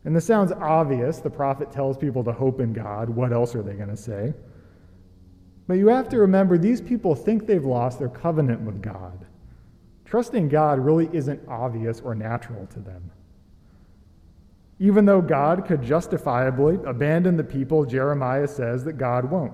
And 0.04 0.16
this 0.16 0.24
sounds 0.24 0.52
obvious. 0.52 1.18
The 1.18 1.30
prophet 1.30 1.70
tells 1.70 1.96
people 1.96 2.24
to 2.24 2.32
hope 2.32 2.60
in 2.60 2.72
God. 2.72 3.08
What 3.08 3.32
else 3.32 3.54
are 3.54 3.62
they 3.62 3.74
going 3.74 3.90
to 3.90 3.96
say? 3.96 4.32
But 5.66 5.74
you 5.74 5.88
have 5.88 6.08
to 6.08 6.18
remember 6.18 6.58
these 6.58 6.80
people 6.80 7.14
think 7.14 7.46
they've 7.46 7.64
lost 7.64 7.98
their 7.98 8.08
covenant 8.08 8.62
with 8.62 8.82
God. 8.82 9.26
Trusting 10.04 10.48
God 10.48 10.80
really 10.80 11.08
isn't 11.12 11.46
obvious 11.46 12.00
or 12.00 12.14
natural 12.14 12.66
to 12.66 12.80
them. 12.80 13.10
Even 14.80 15.04
though 15.04 15.20
God 15.20 15.66
could 15.66 15.82
justifiably 15.82 16.78
abandon 16.86 17.36
the 17.36 17.44
people, 17.44 17.84
Jeremiah 17.84 18.48
says 18.48 18.82
that 18.84 18.94
God 18.94 19.30
won't. 19.30 19.52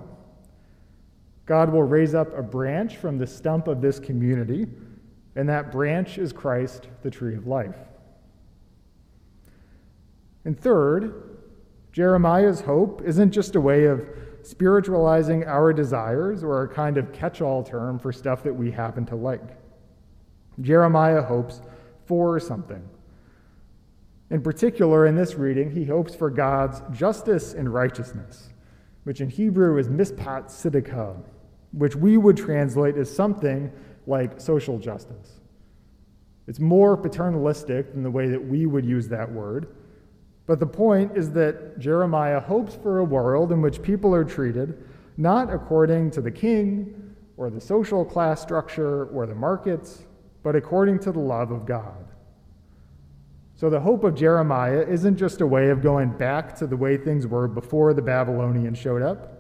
God 1.45 1.71
will 1.71 1.83
raise 1.83 2.15
up 2.15 2.37
a 2.37 2.43
branch 2.43 2.97
from 2.97 3.19
the 3.19 3.27
stump 3.27 3.69
of 3.69 3.83
this 3.83 3.99
community 3.99 4.67
and 5.37 5.49
that 5.49 5.71
branch 5.71 6.19
is 6.19 6.33
Christ, 6.33 6.89
the 7.03 7.11
tree 7.11 7.37
of 7.37 7.47
life. 7.47 7.77
And 10.45 10.59
third, 10.59 11.39
Jeremiah's 11.93 12.63
hope 12.63 13.03
isn't 13.05 13.33
just 13.33 13.55
a 13.55 13.61
way 13.61 13.85
of 13.85 14.07
spiritualizing 14.43 15.45
our 15.45 15.73
desires 15.73 16.43
or 16.43 16.63
a 16.63 16.69
kind 16.69 16.99
of 16.99 17.13
catch 17.13 17.41
all 17.41 17.63
term 17.63 17.99
for 17.99 18.13
stuff 18.13 18.43
that 18.45 18.55
we 18.55 18.71
happen 18.71 19.05
to 19.07 19.17
like. 19.17 19.57
Jeremiah 20.61 21.23
hopes 21.23 21.61
for 22.07 22.41
something. 22.41 22.89
In 24.31 24.41
particular, 24.43 25.07
in 25.07 25.17
this 25.17 25.35
reading, 25.35 25.71
he 25.71 25.85
hopes 25.85 26.15
for 26.15 26.31
God's 26.31 26.81
justice 26.97 27.55
and 27.55 27.73
righteousness. 27.73 28.51
which 29.07 29.21
in 29.21 29.31
Hebrew 29.31 29.79
is 29.79 29.89
mispat 29.89 30.47
tzedakah, 30.47 31.23
which 31.71 31.95
we 31.95 32.17
would 32.17 32.37
translate 32.37 32.97
as 32.97 33.09
something 33.09 33.71
like 34.07 34.41
social 34.41 34.79
justice. 34.79 35.41
It's 36.47 36.61
more 36.61 36.97
paternalistic 36.97 37.93
than 37.93 38.03
the 38.03 38.11
way 38.11 38.29
that 38.29 38.45
we 38.45 38.67
would 38.67 38.85
use 38.85 39.09
that 39.09 39.31
word. 39.31 39.75
But 40.47 40.61
the 40.61 40.67
point 40.67 41.17
is 41.17 41.33
that 41.33 41.79
Jeremiah 41.79 42.41
hopes 42.41 42.77
for 42.77 42.99
a 42.99 43.05
world 43.05 43.51
in 43.51 43.61
which 43.61 43.83
people 43.83 44.15
are 44.15 44.25
treated 44.25 44.83
not 45.17 45.53
according 45.53 46.11
to 46.13 46.21
the 46.21 46.31
king 46.31 47.15
or 47.37 47.51
the 47.51 47.61
social 47.61 48.05
class 48.05 48.41
structure 48.41 49.07
or 49.07 49.27
the 49.27 49.35
markets, 49.35 50.05
but 50.43 50.55
according 50.55 50.99
to 51.01 51.13
the 51.13 51.19
love 51.19 51.51
of 51.51 51.67
God. 51.67 52.07
So 53.55 53.71
the 53.71 53.81
hope 53.81 54.05
of 54.05 54.15
Jeremiah 54.15 54.85
isn't 54.87 55.17
just 55.17 55.41
a 55.41 55.47
way 55.47 55.71
of 55.71 55.83
going 55.83 56.11
back 56.11 56.55
to 56.57 56.67
the 56.67 56.77
way 56.77 56.97
things 56.99 57.27
were 57.27 57.49
before 57.49 57.95
the 57.95 58.03
Babylonians 58.03 58.77
showed 58.77 59.03
up, 59.03 59.33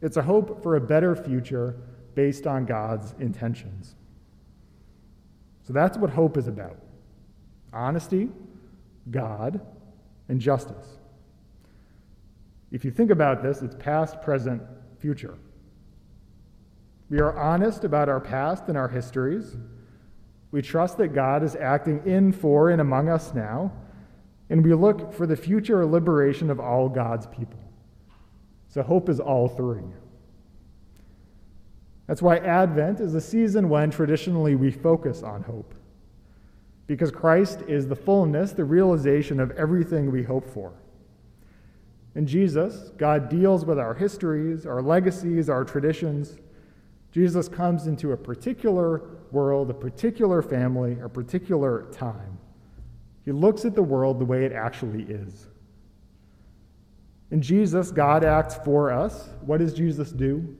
it's 0.00 0.16
a 0.16 0.22
hope 0.22 0.62
for 0.62 0.76
a 0.76 0.80
better 0.80 1.14
future 1.14 1.76
based 2.14 2.46
on 2.46 2.64
God's 2.64 3.14
intentions. 3.18 3.94
So 5.66 5.72
that's 5.72 5.96
what 5.96 6.10
hope 6.10 6.36
is 6.36 6.46
about 6.46 6.78
honesty, 7.72 8.30
God, 9.10 9.60
and 10.28 10.40
justice. 10.40 10.98
If 12.70 12.84
you 12.84 12.90
think 12.90 13.10
about 13.10 13.42
this, 13.42 13.62
it's 13.62 13.74
past, 13.74 14.22
present, 14.22 14.62
future. 14.98 15.34
We 17.10 17.20
are 17.20 17.36
honest 17.36 17.84
about 17.84 18.08
our 18.08 18.20
past 18.20 18.64
and 18.68 18.78
our 18.78 18.88
histories. 18.88 19.56
We 20.50 20.62
trust 20.62 20.98
that 20.98 21.08
God 21.08 21.42
is 21.42 21.56
acting 21.56 22.02
in, 22.06 22.32
for, 22.32 22.70
and 22.70 22.80
among 22.80 23.08
us 23.08 23.34
now. 23.34 23.72
And 24.50 24.64
we 24.64 24.74
look 24.74 25.12
for 25.12 25.26
the 25.26 25.36
future 25.36 25.84
liberation 25.84 26.50
of 26.50 26.60
all 26.60 26.88
God's 26.88 27.26
people. 27.26 27.60
So 28.68 28.82
hope 28.82 29.08
is 29.08 29.20
all 29.20 29.48
three. 29.48 29.82
That's 32.06 32.22
why 32.22 32.36
Advent 32.38 33.00
is 33.00 33.14
a 33.14 33.20
season 33.20 33.68
when 33.68 33.90
traditionally 33.90 34.54
we 34.54 34.70
focus 34.70 35.22
on 35.22 35.42
hope. 35.42 35.74
Because 36.86 37.10
Christ 37.10 37.62
is 37.66 37.88
the 37.88 37.96
fullness, 37.96 38.52
the 38.52 38.64
realization 38.64 39.40
of 39.40 39.50
everything 39.52 40.10
we 40.10 40.22
hope 40.22 40.46
for. 40.46 40.74
In 42.14 42.26
Jesus, 42.26 42.90
God 42.96 43.28
deals 43.28 43.64
with 43.64 43.78
our 43.78 43.94
histories, 43.94 44.66
our 44.66 44.82
legacies, 44.82 45.48
our 45.48 45.64
traditions. 45.64 46.36
Jesus 47.10 47.48
comes 47.48 47.86
into 47.86 48.12
a 48.12 48.16
particular 48.16 49.02
world, 49.32 49.70
a 49.70 49.74
particular 49.74 50.42
family, 50.42 50.98
a 51.02 51.08
particular 51.08 51.86
time. 51.90 52.38
He 53.24 53.32
looks 53.32 53.64
at 53.64 53.74
the 53.74 53.82
world 53.82 54.20
the 54.20 54.24
way 54.24 54.44
it 54.44 54.52
actually 54.52 55.04
is. 55.04 55.48
In 57.30 57.40
Jesus, 57.40 57.90
God 57.90 58.24
acts 58.24 58.56
for 58.56 58.92
us. 58.92 59.28
What 59.40 59.58
does 59.58 59.72
Jesus 59.72 60.12
do? 60.12 60.56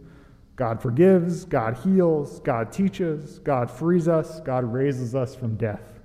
God 0.57 0.81
forgives, 0.81 1.45
God 1.45 1.77
heals, 1.79 2.41
God 2.41 2.71
teaches, 2.71 3.41
God 3.41 3.71
frees 3.71 4.07
us, 4.07 4.41
God 4.41 4.65
raises 4.65 5.15
us 5.15 5.35
from 5.35 5.57
death. 5.57 6.01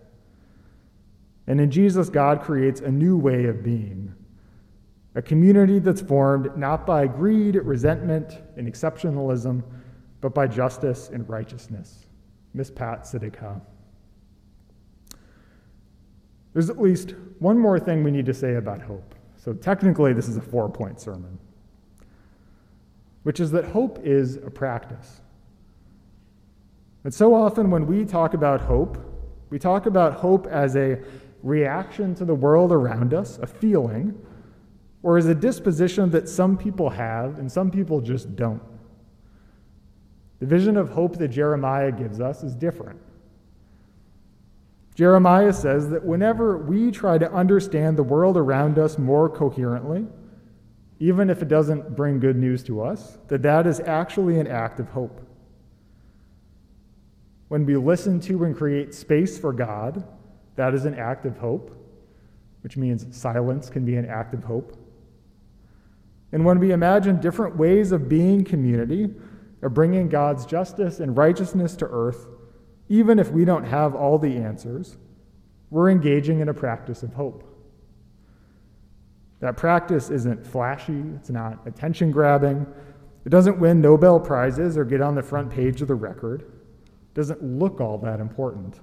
And 1.46 1.62
in 1.62 1.70
Jesus, 1.70 2.10
God 2.10 2.42
creates 2.42 2.82
a 2.82 2.92
new 2.92 3.18
way 3.18 3.46
of 3.46 3.64
being 3.64 4.14
a 5.16 5.22
community 5.22 5.80
that's 5.80 6.02
formed 6.02 6.56
not 6.56 6.86
by 6.86 7.08
greed, 7.08 7.56
resentment, 7.56 8.40
and 8.56 8.72
exceptionalism, 8.72 9.64
but 10.22 10.34
by 10.34 10.48
justice 10.48 11.10
and 11.10 11.28
righteousness. 11.28 12.06
mispat 12.56 13.02
tzedakah. 13.02 13.60
There's 16.54 16.70
at 16.70 16.80
least 16.80 17.16
one 17.40 17.58
more 17.58 17.80
thing 17.80 18.04
we 18.04 18.12
need 18.12 18.26
to 18.28 18.34
say 18.34 18.56
about 18.56 18.82
hope. 18.82 19.16
So, 19.38 19.54
technically, 19.54 20.14
this 20.14 20.28
is 20.28 20.38
a 20.38 20.42
four 20.42 20.70
point 20.70 21.00
sermon 21.00 21.38
which 23.24 23.40
is 23.40 23.52
that 23.52 23.66
hope 23.66 24.00
is 24.04 24.38
a 24.38 24.50
practice. 24.50 25.22
And 27.04 27.14
so 27.14 27.34
often 27.34 27.72
when 27.72 27.88
we 27.88 28.06
talk 28.06 28.34
about 28.34 28.62
hope, 28.62 28.98
we 29.50 29.60
talk 29.60 29.86
about 29.86 30.14
hope 30.14 30.48
as 30.48 30.76
a 30.76 31.00
reaction 31.44 32.14
to 32.16 32.26
the 32.26 32.36
world 32.36 32.72
around 32.72 33.14
us, 33.14 33.38
a 33.40 33.48
feeling, 33.48 34.20
or 35.02 35.18
as 35.18 35.28
a 35.28 35.36
disposition 35.36 36.10
that 36.12 36.28
some 36.28 36.58
people 36.58 36.90
have 36.90 37.40
and 37.40 37.52
some 37.52 37.72
people 37.72 38.02
just 38.02 38.36
don't. 38.36 38.62
The 40.40 40.46
vision 40.46 40.78
of 40.78 40.90
hope 40.90 41.18
that 41.18 41.30
Jeremiah 41.30 41.92
gives 41.92 42.20
us 42.20 42.44
is 42.44 42.56
different. 42.56 43.00
Jeremiah 44.96 45.54
says 45.54 45.90
that 45.90 46.04
whenever 46.04 46.58
we 46.58 46.92
try 46.92 47.18
to 47.18 47.32
understand 47.32 47.98
the 47.98 48.04
world 48.04 48.36
around 48.36 48.78
us 48.78 48.98
more 48.98 49.30
coherently, 49.30 50.06
even 51.00 51.30
if 51.30 51.42
it 51.42 51.48
doesn't 51.48 51.96
bring 51.96 52.20
good 52.20 52.36
news 52.36 52.62
to 52.64 52.82
us, 52.82 53.18
that 53.30 53.42
that 53.42 53.66
is 53.66 53.80
actually 53.80 54.40
an 54.40 54.48
act 54.48 54.80
of 54.80 54.90
hope. 54.90 55.22
When 57.48 57.66
we 57.66 57.78
listen 57.78 58.20
to 58.22 58.44
and 58.44 58.56
create 58.56 58.94
space 58.94 59.38
for 59.40 59.54
God, 59.54 60.04
that 60.56 60.74
is 60.74 60.86
an 60.86 60.94
act 60.96 61.26
of 61.26 61.38
hope, 61.38 61.76
which 62.62 62.76
means 62.76 63.06
silence 63.16 63.70
can 63.70 63.86
be 63.86 63.96
an 63.96 64.06
act 64.06 64.34
of 64.34 64.44
hope. 64.44 64.78
And 66.32 66.46
when 66.46 66.60
we 66.60 66.72
imagine 66.72 67.20
different 67.20 67.56
ways 67.56 67.92
of 67.92 68.10
being 68.10 68.44
community, 68.44 69.10
of 69.62 69.74
bringing 69.74 70.10
God's 70.10 70.46
justice 70.46 71.00
and 71.00 71.18
righteousness 71.18 71.76
to 71.78 71.88
earth, 71.88 72.28
even 72.90 73.20
if 73.20 73.32
we 73.32 73.46
don't 73.46 73.64
have 73.64 73.96
all 73.96 74.20
the 74.20 74.36
answers, 74.36 74.98
we're 75.70 75.90
engaging 75.90 76.40
in 76.40 76.50
a 76.50 76.54
practice 76.54 77.04
of 77.04 77.14
hope. 77.14 77.49
That 79.40 79.56
practice 79.56 80.10
isn't 80.10 80.46
flashy, 80.46 81.04
it's 81.16 81.30
not 81.30 81.66
attention 81.66 82.12
grabbing, 82.12 82.66
it 83.26 83.30
doesn't 83.30 83.60
win 83.60 83.80
Nobel 83.82 84.20
Prizes 84.20 84.78
or 84.78 84.84
get 84.84 85.02
on 85.02 85.16
the 85.16 85.24
front 85.24 85.50
page 85.50 85.82
of 85.82 85.88
the 85.88 85.96
record, 85.96 86.42
it 86.42 87.14
doesn't 87.14 87.42
look 87.44 87.80
all 87.80 87.98
that 88.00 88.20
important. 88.20 88.80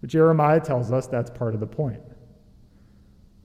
But 0.00 0.10
Jeremiah 0.10 0.60
tells 0.60 0.92
us 0.92 1.06
that's 1.06 1.30
part 1.30 1.54
of 1.54 1.60
the 1.60 1.66
point. 1.66 2.02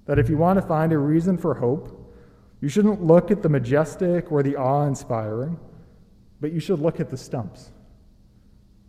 That 0.05 0.19
if 0.19 0.29
you 0.29 0.37
want 0.37 0.59
to 0.59 0.65
find 0.65 0.91
a 0.93 0.97
reason 0.97 1.37
for 1.37 1.53
hope, 1.53 1.93
you 2.61 2.69
shouldn't 2.69 3.03
look 3.03 3.29
at 3.29 3.43
the 3.43 3.49
majestic 3.49 4.31
or 4.31 4.41
the 4.41 4.55
awe 4.55 4.85
inspiring, 4.85 5.59
but 6.39 6.51
you 6.51 6.59
should 6.59 6.79
look 6.79 6.99
at 6.99 7.09
the 7.09 7.17
stumps, 7.17 7.71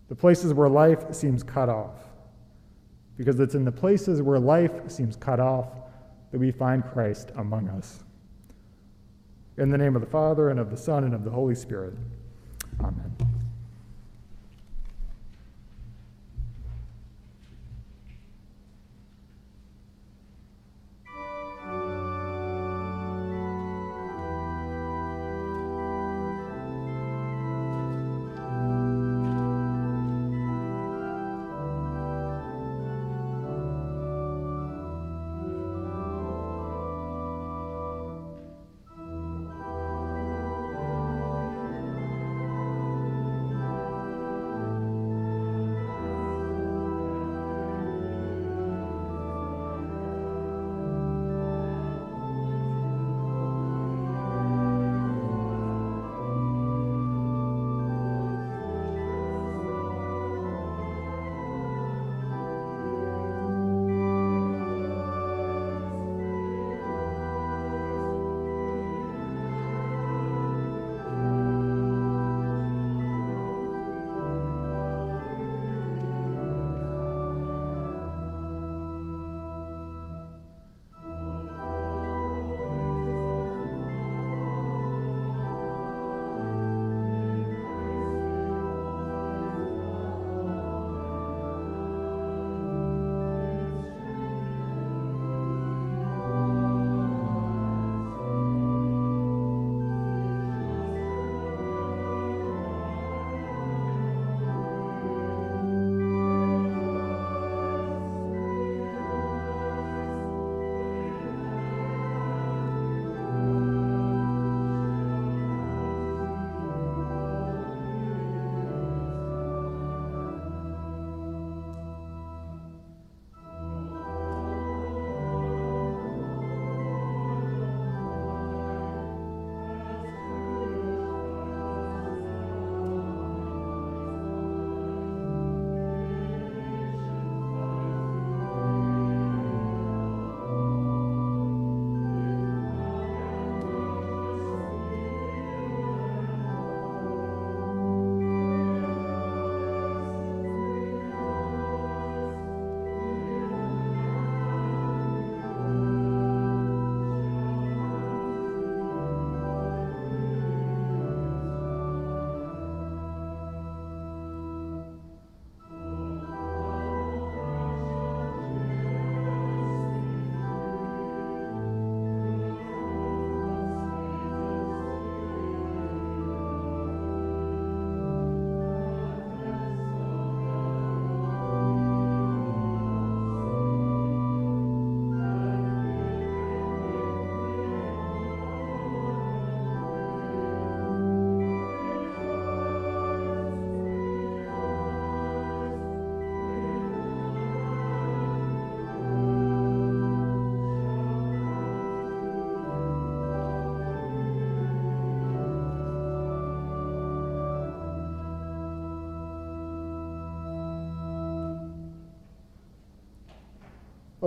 the 0.08 0.14
places 0.14 0.54
where 0.54 0.68
life 0.68 1.14
seems 1.14 1.42
cut 1.42 1.68
off. 1.68 1.96
Because 3.16 3.40
it's 3.40 3.54
in 3.54 3.64
the 3.64 3.72
places 3.72 4.22
where 4.22 4.38
life 4.38 4.90
seems 4.90 5.16
cut 5.16 5.40
off 5.40 5.68
that 6.30 6.38
we 6.38 6.50
find 6.50 6.84
Christ 6.84 7.32
among 7.36 7.68
us. 7.68 8.00
In 9.56 9.70
the 9.70 9.78
name 9.78 9.96
of 9.96 10.02
the 10.02 10.08
Father, 10.08 10.50
and 10.50 10.60
of 10.60 10.70
the 10.70 10.76
Son, 10.76 11.04
and 11.04 11.14
of 11.14 11.24
the 11.24 11.30
Holy 11.30 11.54
Spirit. 11.54 11.94
Amen. 12.80 13.37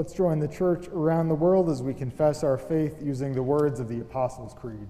Let's 0.02 0.14
join 0.14 0.40
the 0.40 0.48
church 0.48 0.88
around 0.88 1.28
the 1.28 1.36
world 1.36 1.70
as 1.70 1.84
we 1.84 1.94
confess 1.94 2.44
our 2.44 2.58
faith 2.58 2.96
using 3.04 3.34
the 3.34 3.44
words 3.44 3.80
of 3.80 3.88
the 3.88 4.00
Apostles' 4.00 4.56
Creed. 4.56 4.88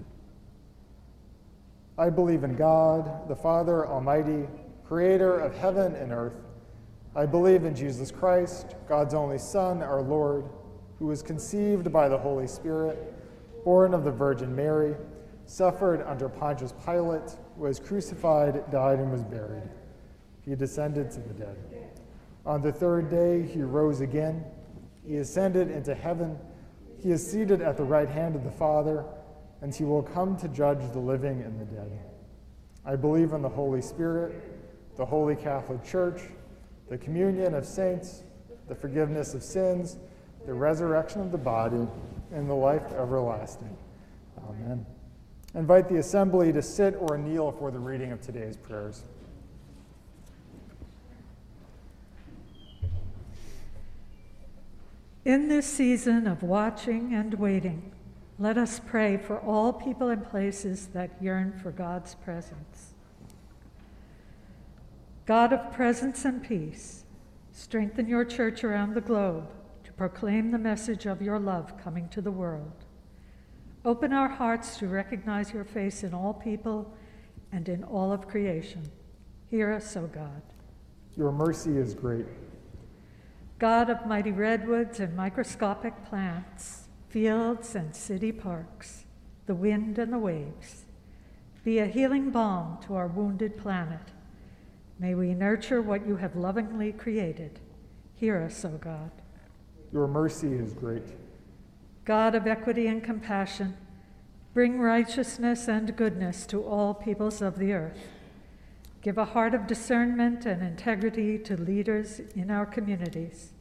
I 1.97 2.09
believe 2.09 2.45
in 2.45 2.55
God, 2.55 3.27
the 3.27 3.35
Father 3.35 3.85
Almighty, 3.85 4.47
creator 4.85 5.37
of 5.37 5.53
heaven 5.53 5.95
and 5.95 6.13
earth. 6.13 6.37
I 7.13 7.25
believe 7.25 7.65
in 7.65 7.75
Jesus 7.75 8.09
Christ, 8.09 8.75
God's 8.87 9.13
only 9.13 9.37
Son, 9.37 9.83
our 9.83 10.01
Lord, 10.01 10.45
who 10.97 11.07
was 11.07 11.21
conceived 11.21 11.91
by 11.91 12.07
the 12.07 12.17
Holy 12.17 12.47
Spirit, 12.47 13.13
born 13.65 13.93
of 13.93 14.05
the 14.05 14.11
Virgin 14.11 14.55
Mary, 14.55 14.95
suffered 15.45 16.03
under 16.03 16.29
Pontius 16.29 16.73
Pilate, 16.85 17.35
was 17.57 17.81
crucified, 17.81 18.63
died, 18.71 18.99
and 18.99 19.11
was 19.11 19.25
buried. 19.25 19.69
He 20.45 20.55
descended 20.55 21.11
to 21.11 21.19
the 21.19 21.33
dead. 21.33 21.57
On 22.45 22.61
the 22.61 22.71
third 22.71 23.09
day, 23.09 23.45
he 23.45 23.61
rose 23.61 23.99
again. 23.99 24.45
He 25.05 25.17
ascended 25.17 25.69
into 25.69 25.95
heaven. 25.95 26.37
He 27.01 27.11
is 27.11 27.25
seated 27.25 27.61
at 27.61 27.77
the 27.77 27.83
right 27.83 28.09
hand 28.09 28.35
of 28.35 28.43
the 28.43 28.51
Father, 28.51 29.03
and 29.61 29.73
he 29.73 29.83
will 29.83 30.03
come 30.03 30.37
to 30.37 30.47
judge 30.47 30.79
the 30.91 30.99
living 30.99 31.41
and 31.41 31.59
the 31.59 31.65
dead. 31.65 31.91
I 32.85 32.95
believe 32.95 33.33
in 33.33 33.41
the 33.41 33.49
Holy 33.49 33.81
Spirit, 33.81 34.33
the 34.97 35.05
Holy 35.05 35.35
Catholic 35.35 35.83
Church, 35.83 36.21
the 36.89 36.97
communion 36.97 37.53
of 37.53 37.65
saints, 37.65 38.23
the 38.67 38.75
forgiveness 38.75 39.33
of 39.33 39.43
sins, 39.43 39.97
the 40.45 40.53
resurrection 40.53 41.21
of 41.21 41.31
the 41.31 41.37
body, 41.37 41.87
and 42.31 42.49
the 42.49 42.53
life 42.53 42.91
everlasting. 42.93 43.75
Amen. 44.49 44.85
I 45.53 45.59
invite 45.59 45.89
the 45.89 45.97
assembly 45.97 46.53
to 46.53 46.61
sit 46.61 46.95
or 46.97 47.17
kneel 47.17 47.51
for 47.51 47.71
the 47.71 47.79
reading 47.79 48.11
of 48.11 48.21
today's 48.21 48.57
prayers. 48.57 49.03
In 55.23 55.49
this 55.49 55.67
season 55.67 56.25
of 56.25 56.41
watching 56.41 57.13
and 57.13 57.35
waiting, 57.35 57.91
let 58.39 58.57
us 58.57 58.81
pray 58.83 59.17
for 59.17 59.39
all 59.39 59.71
people 59.71 60.09
and 60.09 60.27
places 60.27 60.87
that 60.93 61.11
yearn 61.21 61.59
for 61.61 61.71
God's 61.71 62.15
presence. 62.15 62.95
God 65.27 65.53
of 65.53 65.71
presence 65.71 66.25
and 66.25 66.41
peace, 66.41 67.03
strengthen 67.51 68.07
your 68.07 68.25
church 68.25 68.63
around 68.63 68.95
the 68.95 69.01
globe 69.01 69.47
to 69.83 69.91
proclaim 69.93 70.49
the 70.49 70.57
message 70.57 71.05
of 71.05 71.21
your 71.21 71.37
love 71.37 71.77
coming 71.83 72.09
to 72.09 72.21
the 72.21 72.31
world. 72.31 72.85
Open 73.85 74.13
our 74.13 74.29
hearts 74.29 74.77
to 74.77 74.87
recognize 74.87 75.53
your 75.53 75.65
face 75.65 76.03
in 76.03 76.15
all 76.15 76.33
people 76.33 76.91
and 77.51 77.69
in 77.69 77.83
all 77.83 78.11
of 78.11 78.27
creation. 78.27 78.81
Hear 79.51 79.71
us, 79.71 79.95
O 79.95 80.07
God. 80.07 80.41
Your 81.15 81.31
mercy 81.31 81.77
is 81.77 81.93
great. 81.93 82.25
God 83.61 83.91
of 83.91 84.07
mighty 84.07 84.31
redwoods 84.31 84.99
and 84.99 85.15
microscopic 85.15 86.03
plants, 86.05 86.87
fields 87.09 87.75
and 87.75 87.95
city 87.95 88.31
parks, 88.31 89.05
the 89.45 89.53
wind 89.53 89.99
and 89.99 90.11
the 90.11 90.17
waves, 90.17 90.85
be 91.63 91.77
a 91.77 91.85
healing 91.85 92.31
balm 92.31 92.79
to 92.87 92.95
our 92.95 93.05
wounded 93.05 93.59
planet. 93.59 94.13
May 94.97 95.13
we 95.13 95.35
nurture 95.35 95.79
what 95.79 96.07
you 96.07 96.15
have 96.15 96.35
lovingly 96.35 96.91
created. 96.91 97.59
Hear 98.15 98.41
us, 98.41 98.65
O 98.65 98.69
God. 98.69 99.11
Your 99.93 100.07
mercy 100.07 100.53
is 100.53 100.73
great. 100.73 101.05
God 102.03 102.33
of 102.33 102.47
equity 102.47 102.87
and 102.87 103.03
compassion, 103.03 103.77
bring 104.55 104.79
righteousness 104.79 105.67
and 105.67 105.95
goodness 105.95 106.47
to 106.47 106.63
all 106.63 106.95
peoples 106.95 107.43
of 107.43 107.59
the 107.59 107.73
earth. 107.73 108.07
Give 109.01 109.17
a 109.17 109.25
heart 109.25 109.55
of 109.55 109.65
discernment 109.65 110.45
and 110.45 110.61
integrity 110.61 111.39
to 111.39 111.57
leaders 111.57 112.21
in 112.35 112.51
our 112.51 112.67
communities. 112.67 113.53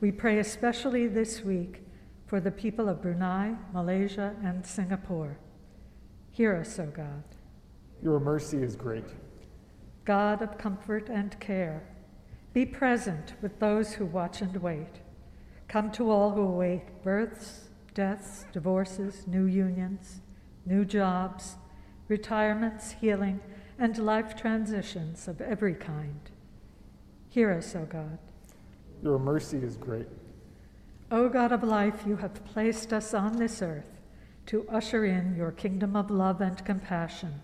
We 0.00 0.10
pray 0.10 0.40
especially 0.40 1.06
this 1.06 1.42
week 1.42 1.84
for 2.26 2.40
the 2.40 2.50
people 2.50 2.88
of 2.88 3.00
Brunei, 3.00 3.54
Malaysia, 3.72 4.34
and 4.42 4.66
Singapore. 4.66 5.38
Hear 6.32 6.56
us, 6.56 6.76
O 6.80 6.86
God. 6.86 7.22
Your 8.02 8.18
mercy 8.18 8.56
is 8.56 8.74
great. 8.74 9.04
God 10.04 10.42
of 10.42 10.58
comfort 10.58 11.08
and 11.08 11.38
care, 11.38 11.84
be 12.52 12.66
present 12.66 13.34
with 13.40 13.60
those 13.60 13.94
who 13.94 14.04
watch 14.04 14.42
and 14.42 14.56
wait. 14.56 15.00
Come 15.68 15.92
to 15.92 16.10
all 16.10 16.32
who 16.32 16.42
await 16.42 17.02
births, 17.02 17.68
deaths, 17.94 18.44
divorces, 18.52 19.26
new 19.28 19.44
unions, 19.44 20.20
new 20.66 20.84
jobs, 20.84 21.56
retirements, 22.08 22.92
healing, 23.00 23.40
and 23.78 23.98
life 23.98 24.36
transitions 24.36 25.28
of 25.28 25.40
every 25.40 25.74
kind. 25.74 26.30
Hear 27.28 27.52
us, 27.52 27.74
O 27.74 27.84
God. 27.84 28.18
Your 29.02 29.18
mercy 29.18 29.58
is 29.58 29.76
great. 29.76 30.06
O 31.10 31.28
God 31.28 31.52
of 31.52 31.62
life, 31.62 32.04
you 32.06 32.16
have 32.16 32.44
placed 32.44 32.92
us 32.92 33.12
on 33.12 33.36
this 33.36 33.60
earth 33.60 34.00
to 34.46 34.68
usher 34.68 35.04
in 35.04 35.34
your 35.36 35.52
kingdom 35.52 35.96
of 35.96 36.10
love 36.10 36.40
and 36.40 36.64
compassion. 36.64 37.40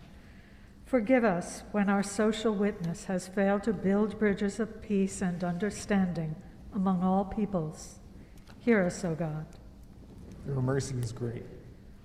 Forgive 0.85 1.25
us 1.25 1.63
when 1.73 1.89
our 1.89 2.03
social 2.03 2.55
witness 2.55 3.05
has 3.05 3.29
failed 3.29 3.63
to 3.63 3.73
build 3.73 4.19
bridges 4.19 4.59
of 4.59 4.83
peace 4.83 5.23
and 5.23 5.45
understanding 5.45 6.35
among 6.75 7.03
all 7.03 7.25
peoples. 7.25 8.01
Hear 8.59 8.85
us, 8.85 9.05
O 9.05 9.15
God. 9.15 9.47
Your 10.47 10.61
mercy 10.61 10.97
is 10.99 11.13
great. 11.13 11.45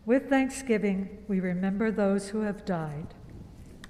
With 0.05 0.29
thanksgiving, 0.29 1.17
we 1.27 1.39
remember 1.39 1.91
those 1.91 2.29
who 2.29 2.41
have 2.41 2.63
died. 2.63 3.07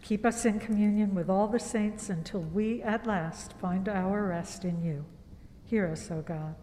Keep 0.05 0.23
us 0.23 0.45
in 0.45 0.59
communion 0.59 1.15
with 1.15 1.31
all 1.31 1.47
the 1.47 1.59
saints 1.59 2.11
until 2.11 2.41
we 2.41 2.79
at 2.83 3.07
last 3.07 3.53
find 3.53 3.89
our 3.89 4.27
rest 4.27 4.63
in 4.63 4.79
you. 4.83 5.03
Hear 5.63 5.87
us, 5.87 6.11
O 6.11 6.21
God. 6.21 6.53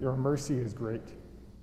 Your 0.00 0.14
mercy 0.14 0.56
is 0.56 0.72
great. 0.72 1.02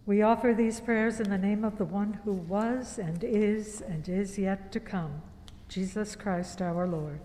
We 0.06 0.22
offer 0.22 0.54
these 0.54 0.82
prayers 0.82 1.22
in 1.22 1.30
the 1.30 1.38
name 1.38 1.64
of 1.64 1.78
the 1.78 1.86
one 1.86 2.20
who 2.26 2.34
was 2.34 3.00
and 3.00 3.24
is 3.24 3.80
and 3.80 4.10
is 4.10 4.38
yet 4.38 4.70
to 4.74 4.82
come, 4.82 5.22
Jesus 5.70 6.14
Christ 6.14 6.62
our 6.62 6.86
Lord. 6.86 7.22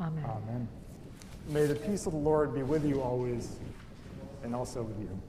Amen. 0.00 0.24
Amen. 0.24 0.68
May 1.50 1.66
the 1.66 1.76
peace 1.76 2.06
of 2.06 2.12
the 2.12 2.18
Lord 2.18 2.52
be 2.52 2.64
with 2.64 2.84
you 2.84 3.00
always 3.00 3.58
and 4.42 4.56
also 4.56 4.82
with 4.82 4.98
you. 4.98 5.20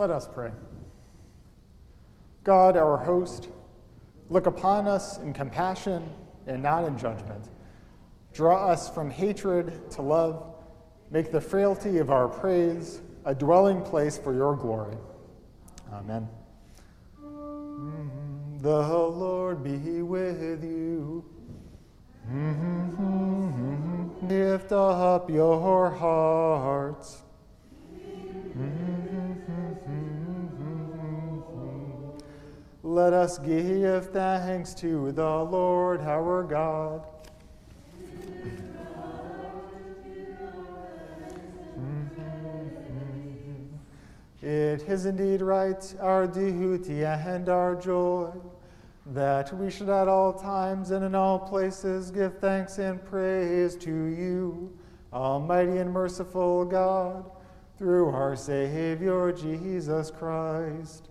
Let 0.00 0.10
us 0.10 0.26
pray. 0.26 0.50
God, 2.42 2.78
our 2.78 2.96
host, 2.96 3.50
look 4.30 4.46
upon 4.46 4.88
us 4.88 5.18
in 5.18 5.34
compassion 5.34 6.08
and 6.46 6.62
not 6.62 6.84
in 6.84 6.96
judgment. 6.96 7.50
Draw 8.32 8.68
us 8.68 8.88
from 8.88 9.10
hatred 9.10 9.90
to 9.90 10.00
love. 10.00 10.54
Make 11.10 11.30
the 11.30 11.40
frailty 11.42 11.98
of 11.98 12.10
our 12.10 12.28
praise 12.28 13.02
a 13.26 13.34
dwelling 13.34 13.82
place 13.82 14.16
for 14.16 14.32
your 14.32 14.56
glory. 14.56 14.96
Amen. 15.92 16.26
Mm-hmm. 17.22 18.62
The 18.62 18.78
Lord 18.78 19.62
be 19.62 20.00
with 20.00 20.64
you. 20.64 21.22
Mm-hmm. 22.26 24.28
Lift 24.28 24.72
up 24.72 25.28
your 25.28 25.90
hearts. 25.90 27.20
Let 32.82 33.12
us 33.12 33.38
give 33.38 34.08
thanks 34.08 34.72
to 34.76 35.12
the 35.12 35.22
Lord 35.22 36.00
our 36.00 36.42
God. 36.42 37.06
Mm-hmm. 41.78 42.70
It 44.40 44.88
is 44.88 45.04
indeed 45.04 45.42
right, 45.42 45.94
our 46.00 46.26
duty 46.26 47.04
and 47.04 47.50
our 47.50 47.76
joy, 47.76 48.30
that 49.08 49.54
we 49.58 49.70
should 49.70 49.90
at 49.90 50.08
all 50.08 50.32
times 50.32 50.90
and 50.90 51.04
in 51.04 51.14
all 51.14 51.38
places 51.38 52.10
give 52.10 52.38
thanks 52.38 52.78
and 52.78 53.04
praise 53.04 53.76
to 53.76 53.90
you, 53.90 54.74
Almighty 55.12 55.76
and 55.76 55.92
merciful 55.92 56.64
God, 56.64 57.30
through 57.76 58.08
our 58.08 58.34
Savior 58.36 59.32
Jesus 59.32 60.10
Christ. 60.10 61.09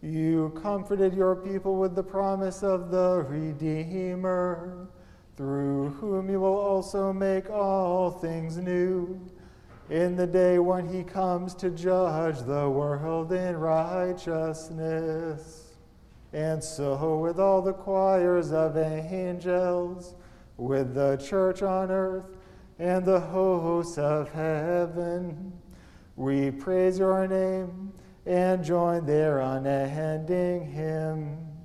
You 0.00 0.56
comforted 0.62 1.12
your 1.12 1.34
people 1.34 1.76
with 1.76 1.96
the 1.96 2.04
promise 2.04 2.62
of 2.62 2.92
the 2.92 3.26
Redeemer, 3.28 4.86
through 5.36 5.88
whom 5.90 6.30
you 6.30 6.38
will 6.38 6.56
also 6.56 7.12
make 7.12 7.50
all 7.50 8.12
things 8.12 8.58
new 8.58 9.20
in 9.90 10.14
the 10.14 10.26
day 10.26 10.60
when 10.60 10.88
he 10.88 11.02
comes 11.02 11.52
to 11.56 11.70
judge 11.70 12.38
the 12.40 12.70
world 12.70 13.32
in 13.32 13.56
righteousness. 13.56 15.74
And 16.32 16.62
so, 16.62 17.18
with 17.18 17.40
all 17.40 17.62
the 17.62 17.72
choirs 17.72 18.52
of 18.52 18.76
angels, 18.76 20.14
with 20.58 20.94
the 20.94 21.16
church 21.16 21.62
on 21.62 21.90
earth, 21.90 22.26
and 22.78 23.04
the 23.04 23.18
hosts 23.18 23.98
of 23.98 24.30
heaven, 24.30 25.52
we 26.14 26.52
praise 26.52 27.00
your 27.00 27.26
name 27.26 27.92
and 28.28 28.62
join 28.62 29.06
their 29.06 29.38
unending 29.40 30.70
hymn. 30.70 31.57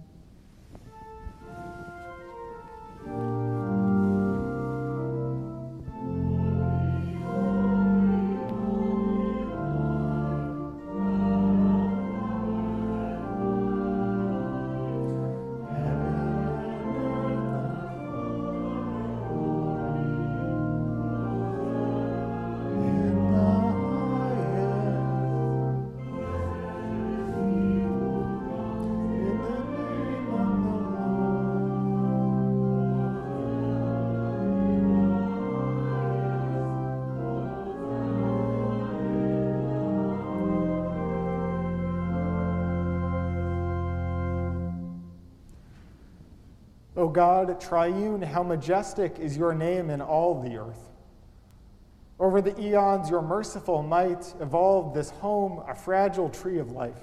God, 47.14 47.61
triune, 47.61 48.22
how 48.22 48.43
majestic 48.43 49.20
is 49.20 49.38
your 49.38 49.53
name 49.53 49.89
in 49.89 50.01
all 50.01 50.41
the 50.41 50.57
earth. 50.57 50.89
Over 52.20 52.41
the 52.41 52.59
eons, 52.59 53.09
your 53.09 53.22
merciful 53.22 53.84
might 53.84 54.34
evolved 54.39 54.95
this 54.95 55.09
home, 55.09 55.64
a 55.68 55.76
fragile 55.76 56.30
tree 56.30 56.59
of 56.59 56.72
life. 56.72 56.99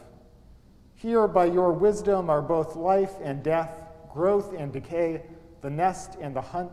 Here, 0.95 1.27
by 1.27 1.47
your 1.47 1.73
wisdom, 1.73 2.29
are 2.29 2.43
both 2.43 2.77
life 2.77 3.15
and 3.23 3.43
death, 3.43 3.81
growth 4.13 4.53
and 4.57 4.73
decay, 4.73 5.23
the 5.63 5.71
nest 5.71 6.17
and 6.21 6.35
the 6.35 6.41
hunt, 6.41 6.73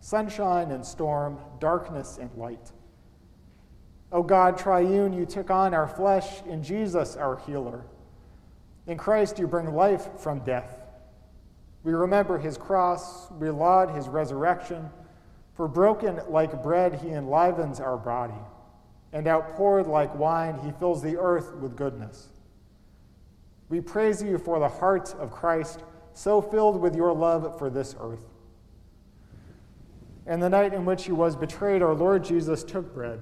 sunshine 0.00 0.70
and 0.70 0.84
storm, 0.84 1.38
darkness 1.60 2.18
and 2.20 2.30
light. 2.36 2.72
O 4.12 4.22
God, 4.22 4.56
triune, 4.58 5.12
you 5.12 5.26
took 5.26 5.50
on 5.50 5.74
our 5.74 5.88
flesh 5.88 6.42
in 6.46 6.62
Jesus, 6.62 7.16
our 7.16 7.36
healer. 7.46 7.84
In 8.86 8.96
Christ, 8.96 9.38
you 9.38 9.46
bring 9.46 9.74
life 9.74 10.20
from 10.20 10.40
death. 10.40 10.83
We 11.84 11.92
remember 11.92 12.38
his 12.38 12.56
cross, 12.56 13.30
we 13.32 13.50
laud 13.50 13.94
his 13.94 14.08
resurrection. 14.08 14.88
For 15.54 15.68
broken 15.68 16.20
like 16.28 16.62
bread, 16.62 16.94
he 16.94 17.10
enlivens 17.10 17.78
our 17.78 17.96
body, 17.96 18.34
and 19.12 19.28
outpoured 19.28 19.86
like 19.86 20.12
wine, 20.18 20.58
he 20.64 20.72
fills 20.72 21.02
the 21.02 21.16
earth 21.16 21.54
with 21.54 21.76
goodness. 21.76 22.28
We 23.68 23.80
praise 23.80 24.22
you 24.22 24.38
for 24.38 24.58
the 24.58 24.68
heart 24.68 25.14
of 25.18 25.30
Christ, 25.30 25.84
so 26.12 26.42
filled 26.42 26.80
with 26.80 26.96
your 26.96 27.12
love 27.12 27.58
for 27.58 27.70
this 27.70 27.94
earth. 28.00 28.24
And 30.26 30.42
the 30.42 30.48
night 30.48 30.72
in 30.72 30.84
which 30.84 31.04
he 31.04 31.12
was 31.12 31.36
betrayed, 31.36 31.82
our 31.82 31.94
Lord 31.94 32.24
Jesus 32.24 32.64
took 32.64 32.94
bread, 32.94 33.20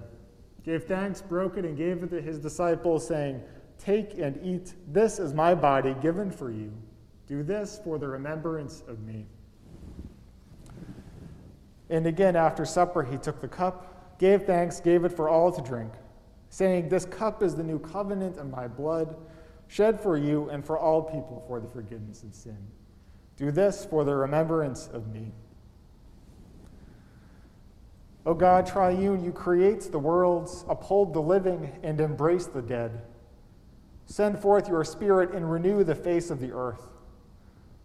gave 0.64 0.84
thanks, 0.84 1.20
broke 1.20 1.56
it, 1.56 1.64
and 1.64 1.76
gave 1.76 2.02
it 2.02 2.10
to 2.10 2.22
his 2.22 2.38
disciples, 2.38 3.06
saying, 3.06 3.42
Take 3.78 4.18
and 4.18 4.38
eat. 4.44 4.74
This 4.86 5.18
is 5.18 5.34
my 5.34 5.54
body 5.54 5.94
given 6.00 6.30
for 6.30 6.50
you. 6.52 6.72
Do 7.26 7.42
this 7.42 7.80
for 7.82 7.98
the 7.98 8.08
remembrance 8.08 8.82
of 8.88 9.00
me. 9.00 9.26
And 11.90 12.06
again, 12.06 12.36
after 12.36 12.64
supper, 12.64 13.02
he 13.02 13.18
took 13.18 13.40
the 13.40 13.48
cup, 13.48 14.18
gave 14.18 14.44
thanks, 14.44 14.80
gave 14.80 15.04
it 15.04 15.12
for 15.12 15.28
all 15.28 15.52
to 15.52 15.60
drink, 15.60 15.92
saying, 16.48 16.88
This 16.88 17.04
cup 17.04 17.42
is 17.42 17.54
the 17.54 17.62
new 17.62 17.78
covenant 17.78 18.38
in 18.38 18.50
my 18.50 18.66
blood, 18.66 19.16
shed 19.68 20.00
for 20.00 20.16
you 20.16 20.48
and 20.48 20.64
for 20.64 20.78
all 20.78 21.02
people 21.02 21.44
for 21.46 21.60
the 21.60 21.68
forgiveness 21.68 22.22
of 22.22 22.34
sin. 22.34 22.56
Do 23.36 23.50
this 23.50 23.84
for 23.84 24.04
the 24.04 24.14
remembrance 24.14 24.88
of 24.92 25.12
me. 25.12 25.32
O 28.24 28.34
God, 28.34 28.66
triune, 28.66 29.24
you 29.24 29.32
create 29.32 29.90
the 29.90 29.98
worlds, 29.98 30.64
uphold 30.68 31.12
the 31.12 31.20
living, 31.20 31.72
and 31.82 32.00
embrace 32.00 32.46
the 32.46 32.62
dead. 32.62 33.02
Send 34.06 34.38
forth 34.38 34.68
your 34.68 34.84
Spirit 34.84 35.32
and 35.32 35.50
renew 35.50 35.82
the 35.82 35.94
face 35.94 36.30
of 36.30 36.40
the 36.40 36.52
earth. 36.52 36.91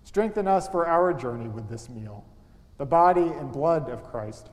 Strengthen 0.07 0.47
us 0.47 0.69
for 0.69 0.87
our 0.87 1.11
journey 1.11 1.49
with 1.49 1.67
this 1.67 1.89
meal, 1.89 2.23
the 2.77 2.85
body 2.85 3.27
and 3.27 3.51
blood 3.51 3.89
of 3.89 4.05
Christ. 4.05 4.49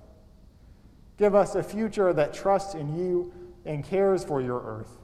Give 1.17 1.37
us 1.37 1.55
a 1.55 1.63
future 1.63 2.13
that 2.13 2.35
trusts 2.35 2.75
in 2.75 2.99
you 2.99 3.33
and 3.65 3.85
cares 3.85 4.25
for 4.25 4.41
your 4.41 4.61
earth. 4.61 4.99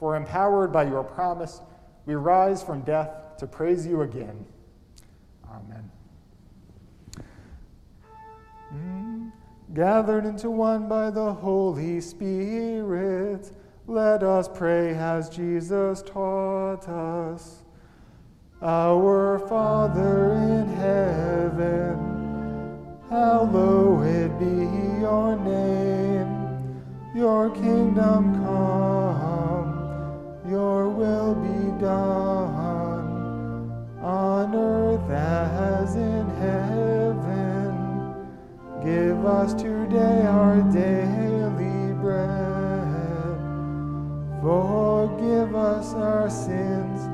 For 0.00 0.16
empowered 0.16 0.72
by 0.72 0.86
your 0.86 1.04
promise, 1.04 1.60
we 2.04 2.16
rise 2.16 2.64
from 2.64 2.80
death 2.80 3.36
to 3.38 3.46
praise 3.46 3.86
you 3.86 4.02
again. 4.02 4.44
Amen. 5.48 5.88
Mm. 8.74 9.30
Gathered 9.72 10.26
into 10.26 10.50
one 10.50 10.88
by 10.88 11.10
the 11.10 11.32
Holy 11.32 12.00
Spirit, 12.00 13.52
let 13.86 14.24
us 14.24 14.48
pray 14.52 14.94
as 14.94 15.28
Jesus 15.28 16.02
taught 16.02 16.88
us. 16.88 17.63
Our 18.66 19.40
Father 19.40 20.32
in 20.32 20.66
heaven, 20.76 21.98
hallowed 23.10 24.38
be 24.38 25.00
your 25.02 25.36
name. 25.36 26.82
Your 27.14 27.50
kingdom 27.50 28.32
come, 28.42 29.68
your 30.48 30.88
will 30.88 31.34
be 31.34 31.78
done, 31.78 33.70
on 34.00 34.54
earth 34.54 35.10
as 35.10 35.94
in 35.96 36.26
heaven. 36.40 37.76
Give 38.82 39.26
us 39.26 39.52
today 39.52 40.24
our 40.24 40.62
daily 40.72 41.92
bread. 42.00 43.36
Forgive 44.40 45.54
us 45.54 45.92
our 45.92 46.30
sins 46.30 47.13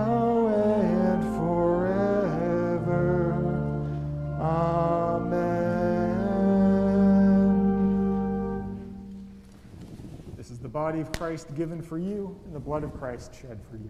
body 10.91 11.01
of 11.01 11.11
Christ 11.13 11.55
given 11.55 11.81
for 11.81 11.97
you 11.97 12.37
and 12.43 12.53
the 12.53 12.59
blood 12.59 12.83
of 12.83 12.93
Christ 12.93 13.33
shed 13.33 13.61
for 13.69 13.77
you. 13.77 13.89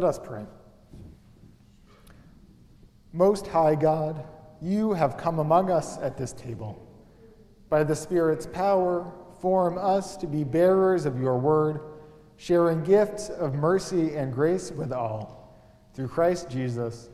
Let 0.00 0.08
us 0.08 0.18
pray. 0.18 0.46
Most 3.12 3.46
High 3.46 3.74
God, 3.74 4.24
you 4.62 4.94
have 4.94 5.18
come 5.18 5.40
among 5.40 5.70
us 5.70 5.98
at 5.98 6.16
this 6.16 6.32
table. 6.32 6.90
By 7.68 7.84
the 7.84 7.94
Spirit's 7.94 8.46
power, 8.46 9.12
form 9.42 9.76
us 9.76 10.16
to 10.16 10.26
be 10.26 10.42
bearers 10.42 11.04
of 11.04 11.20
your 11.20 11.38
word, 11.38 11.82
sharing 12.38 12.82
gifts 12.82 13.28
of 13.28 13.52
mercy 13.52 14.16
and 14.16 14.32
grace 14.32 14.70
with 14.70 14.90
all. 14.90 15.54
Through 15.92 16.08
Christ 16.08 16.48
Jesus. 16.48 17.10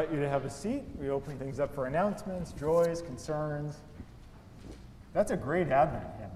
Invite 0.00 0.14
you 0.14 0.22
to 0.22 0.30
have 0.30 0.46
a 0.46 0.50
seat. 0.50 0.82
We 0.98 1.10
open 1.10 1.38
things 1.38 1.60
up 1.60 1.74
for 1.74 1.84
announcements, 1.84 2.52
joys, 2.52 3.02
concerns. 3.02 3.82
That's 5.12 5.30
a 5.30 5.36
great 5.36 5.68
Advent 5.68 6.06
hymn. 6.18 6.30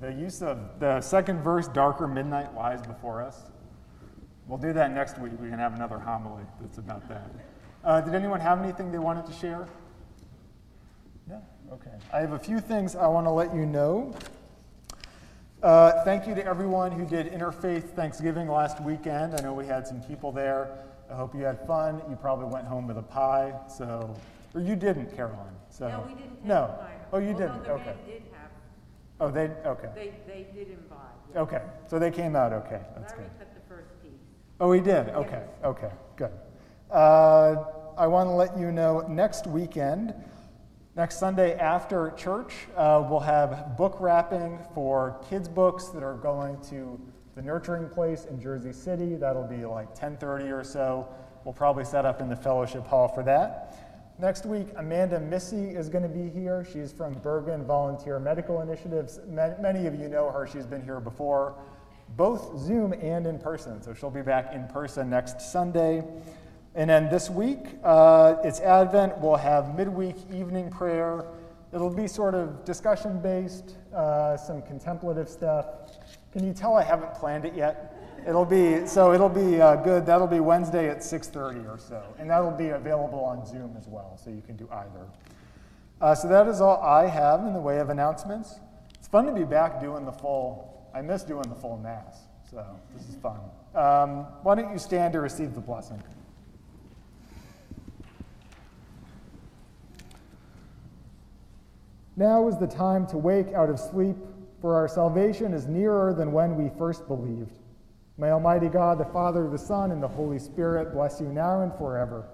The 0.00 0.12
use 0.12 0.42
of 0.42 0.58
the 0.78 1.00
second 1.00 1.40
verse, 1.42 1.68
darker 1.68 2.06
midnight 2.06 2.54
lies 2.54 2.82
before 2.82 3.22
us. 3.22 3.44
We'll 4.46 4.58
do 4.58 4.74
that 4.74 4.92
next 4.92 5.18
week. 5.18 5.32
We 5.40 5.48
can 5.48 5.58
have 5.58 5.74
another 5.74 5.98
homily 5.98 6.42
that's 6.60 6.76
about 6.76 7.08
that. 7.08 7.30
Uh, 7.82 8.02
did 8.02 8.14
anyone 8.14 8.40
have 8.40 8.62
anything 8.62 8.92
they 8.92 8.98
wanted 8.98 9.24
to 9.24 9.32
share? 9.32 9.66
Yeah, 11.30 11.38
okay. 11.72 11.96
I 12.12 12.20
have 12.20 12.32
a 12.32 12.38
few 12.38 12.60
things 12.60 12.94
I 12.94 13.06
want 13.06 13.26
to 13.26 13.30
let 13.30 13.54
you 13.54 13.64
know. 13.64 14.14
Uh, 15.62 16.04
thank 16.04 16.26
you 16.26 16.34
to 16.34 16.44
everyone 16.44 16.92
who 16.92 17.06
did 17.06 17.32
Interfaith 17.32 17.94
Thanksgiving 17.94 18.48
last 18.48 18.82
weekend. 18.82 19.34
I 19.34 19.40
know 19.40 19.54
we 19.54 19.64
had 19.64 19.86
some 19.86 20.02
people 20.02 20.30
there. 20.30 20.76
I 21.12 21.14
hope 21.16 21.34
you 21.34 21.42
had 21.42 21.66
fun. 21.66 22.00
You 22.08 22.16
probably 22.16 22.46
went 22.46 22.66
home 22.66 22.86
with 22.86 22.96
a 22.96 23.02
pie, 23.02 23.52
so 23.68 24.14
or 24.54 24.60
you 24.60 24.76
didn't, 24.76 25.14
Caroline. 25.14 25.54
So 25.68 25.88
No, 25.88 26.04
we 26.06 26.14
didn't 26.14 26.30
have 26.40 26.44
no. 26.44 26.66
pie. 26.80 26.94
Oh, 27.12 27.18
you 27.18 27.28
Although 27.32 27.38
didn't. 27.38 27.66
Okay. 27.66 27.94
did 28.06 28.22
have, 28.32 28.50
Oh, 29.20 29.30
they 29.30 29.50
okay. 29.66 29.88
they, 29.94 30.12
they 30.26 30.46
did 30.54 30.70
imbibe. 30.70 30.96
yeah. 31.34 31.40
Okay, 31.40 31.62
so 31.86 31.98
they 31.98 32.10
came 32.10 32.34
out 32.34 32.52
okay. 32.52 32.80
That's 32.96 33.12
Larry 33.12 33.24
good. 33.28 33.38
cut 33.38 33.54
the 33.54 33.60
first 33.74 33.90
piece. 34.02 34.12
Oh, 34.58 34.72
he 34.72 34.80
did? 34.80 35.08
Okay, 35.10 35.44
okay, 35.64 35.90
good. 36.16 36.32
Uh, 36.90 37.64
I 37.98 38.06
want 38.06 38.28
to 38.28 38.32
let 38.32 38.56
you 38.58 38.72
know 38.72 39.00
next 39.08 39.46
weekend, 39.46 40.14
next 40.96 41.18
Sunday 41.18 41.54
after 41.58 42.10
church, 42.12 42.54
uh, 42.76 43.04
we'll 43.08 43.20
have 43.20 43.76
book 43.76 43.96
wrapping 44.00 44.58
for 44.74 45.20
kids' 45.28 45.48
books 45.48 45.88
that 45.88 46.02
are 46.02 46.14
going 46.16 46.58
to 46.70 46.98
the 47.34 47.42
Nurturing 47.42 47.88
Place 47.88 48.26
in 48.26 48.40
Jersey 48.40 48.72
City. 48.72 49.14
That'll 49.14 49.46
be 49.46 49.64
like 49.64 49.94
10:30 49.94 50.50
or 50.50 50.64
so. 50.64 51.08
We'll 51.44 51.54
probably 51.54 51.84
set 51.84 52.04
up 52.04 52.20
in 52.20 52.28
the 52.28 52.36
fellowship 52.36 52.86
hall 52.86 53.08
for 53.08 53.22
that. 53.24 53.74
Next 54.18 54.46
week, 54.46 54.68
Amanda 54.76 55.18
Missy 55.18 55.70
is 55.70 55.88
going 55.88 56.02
to 56.02 56.08
be 56.08 56.28
here. 56.28 56.64
She's 56.70 56.92
from 56.92 57.14
Bergen 57.14 57.64
Volunteer 57.64 58.20
Medical 58.20 58.60
Initiatives. 58.60 59.18
Many 59.26 59.86
of 59.86 59.98
you 59.98 60.08
know 60.08 60.30
her. 60.30 60.46
She's 60.46 60.66
been 60.66 60.82
here 60.82 61.00
before, 61.00 61.56
both 62.16 62.58
Zoom 62.58 62.92
and 62.92 63.26
in 63.26 63.38
person. 63.38 63.82
So 63.82 63.94
she'll 63.94 64.10
be 64.10 64.22
back 64.22 64.52
in 64.54 64.68
person 64.68 65.10
next 65.10 65.40
Sunday. 65.40 66.04
And 66.74 66.88
then 66.88 67.08
this 67.08 67.30
week, 67.30 67.66
uh, 67.82 68.36
it's 68.44 68.60
Advent. 68.60 69.18
We'll 69.18 69.36
have 69.36 69.74
midweek 69.74 70.16
evening 70.32 70.70
prayer. 70.70 71.24
It'll 71.72 71.90
be 71.90 72.06
sort 72.06 72.34
of 72.34 72.64
discussion 72.64 73.20
based, 73.20 73.76
uh, 73.94 74.36
some 74.36 74.62
contemplative 74.62 75.28
stuff. 75.28 75.81
Can 76.32 76.46
you 76.46 76.52
tell 76.52 76.76
I 76.76 76.82
haven't 76.82 77.14
planned 77.14 77.44
it 77.44 77.54
yet? 77.54 77.96
It'll 78.26 78.44
be 78.44 78.86
so. 78.86 79.12
It'll 79.12 79.28
be 79.28 79.60
uh, 79.60 79.76
good. 79.76 80.06
That'll 80.06 80.28
be 80.28 80.40
Wednesday 80.40 80.88
at 80.88 80.98
6:30 80.98 81.68
or 81.68 81.78
so, 81.78 82.02
and 82.18 82.30
that'll 82.30 82.52
be 82.52 82.68
available 82.68 83.24
on 83.24 83.44
Zoom 83.44 83.74
as 83.76 83.88
well, 83.88 84.18
so 84.22 84.30
you 84.30 84.42
can 84.46 84.56
do 84.56 84.68
either. 84.70 85.06
Uh, 86.00 86.14
so 86.14 86.28
that 86.28 86.46
is 86.46 86.60
all 86.60 86.80
I 86.82 87.06
have 87.06 87.40
in 87.40 87.52
the 87.52 87.60
way 87.60 87.78
of 87.78 87.90
announcements. 87.90 88.60
It's 88.94 89.08
fun 89.08 89.26
to 89.26 89.32
be 89.32 89.44
back 89.44 89.80
doing 89.80 90.04
the 90.04 90.12
full 90.12 90.72
I 90.94 91.00
miss 91.00 91.22
doing 91.22 91.48
the 91.48 91.54
full 91.54 91.78
Mass, 91.78 92.18
so 92.50 92.64
this 92.94 93.08
is 93.08 93.16
fun. 93.16 93.40
Um, 93.74 94.26
why 94.42 94.54
don't 94.54 94.72
you 94.72 94.78
stand 94.78 95.14
to 95.14 95.20
receive 95.20 95.54
the 95.54 95.60
blessing? 95.60 96.02
Now 102.14 102.46
is 102.46 102.58
the 102.58 102.66
time 102.66 103.06
to 103.06 103.16
wake 103.16 103.54
out 103.54 103.70
of 103.70 103.80
sleep, 103.80 104.16
for 104.62 104.76
our 104.76 104.88
salvation 104.88 105.52
is 105.52 105.66
nearer 105.66 106.14
than 106.14 106.32
when 106.32 106.56
we 106.56 106.70
first 106.78 107.06
believed. 107.08 107.58
May 108.16 108.30
Almighty 108.30 108.68
God, 108.68 108.98
the 108.98 109.04
Father, 109.06 109.48
the 109.50 109.58
Son, 109.58 109.90
and 109.90 110.02
the 110.02 110.08
Holy 110.08 110.38
Spirit 110.38 110.92
bless 110.92 111.20
you 111.20 111.26
now 111.26 111.62
and 111.62 111.74
forever. 111.74 112.28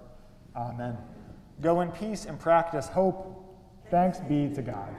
Amen. 0.55 0.99
Go 1.63 1.81
in 1.81 1.91
peace 1.91 2.27
and 2.27 2.39
practice 2.39 2.87
hope. 2.87 3.45
Thanks 3.91 4.21
be 4.21 4.51
to 4.55 4.63
God. 4.63 4.95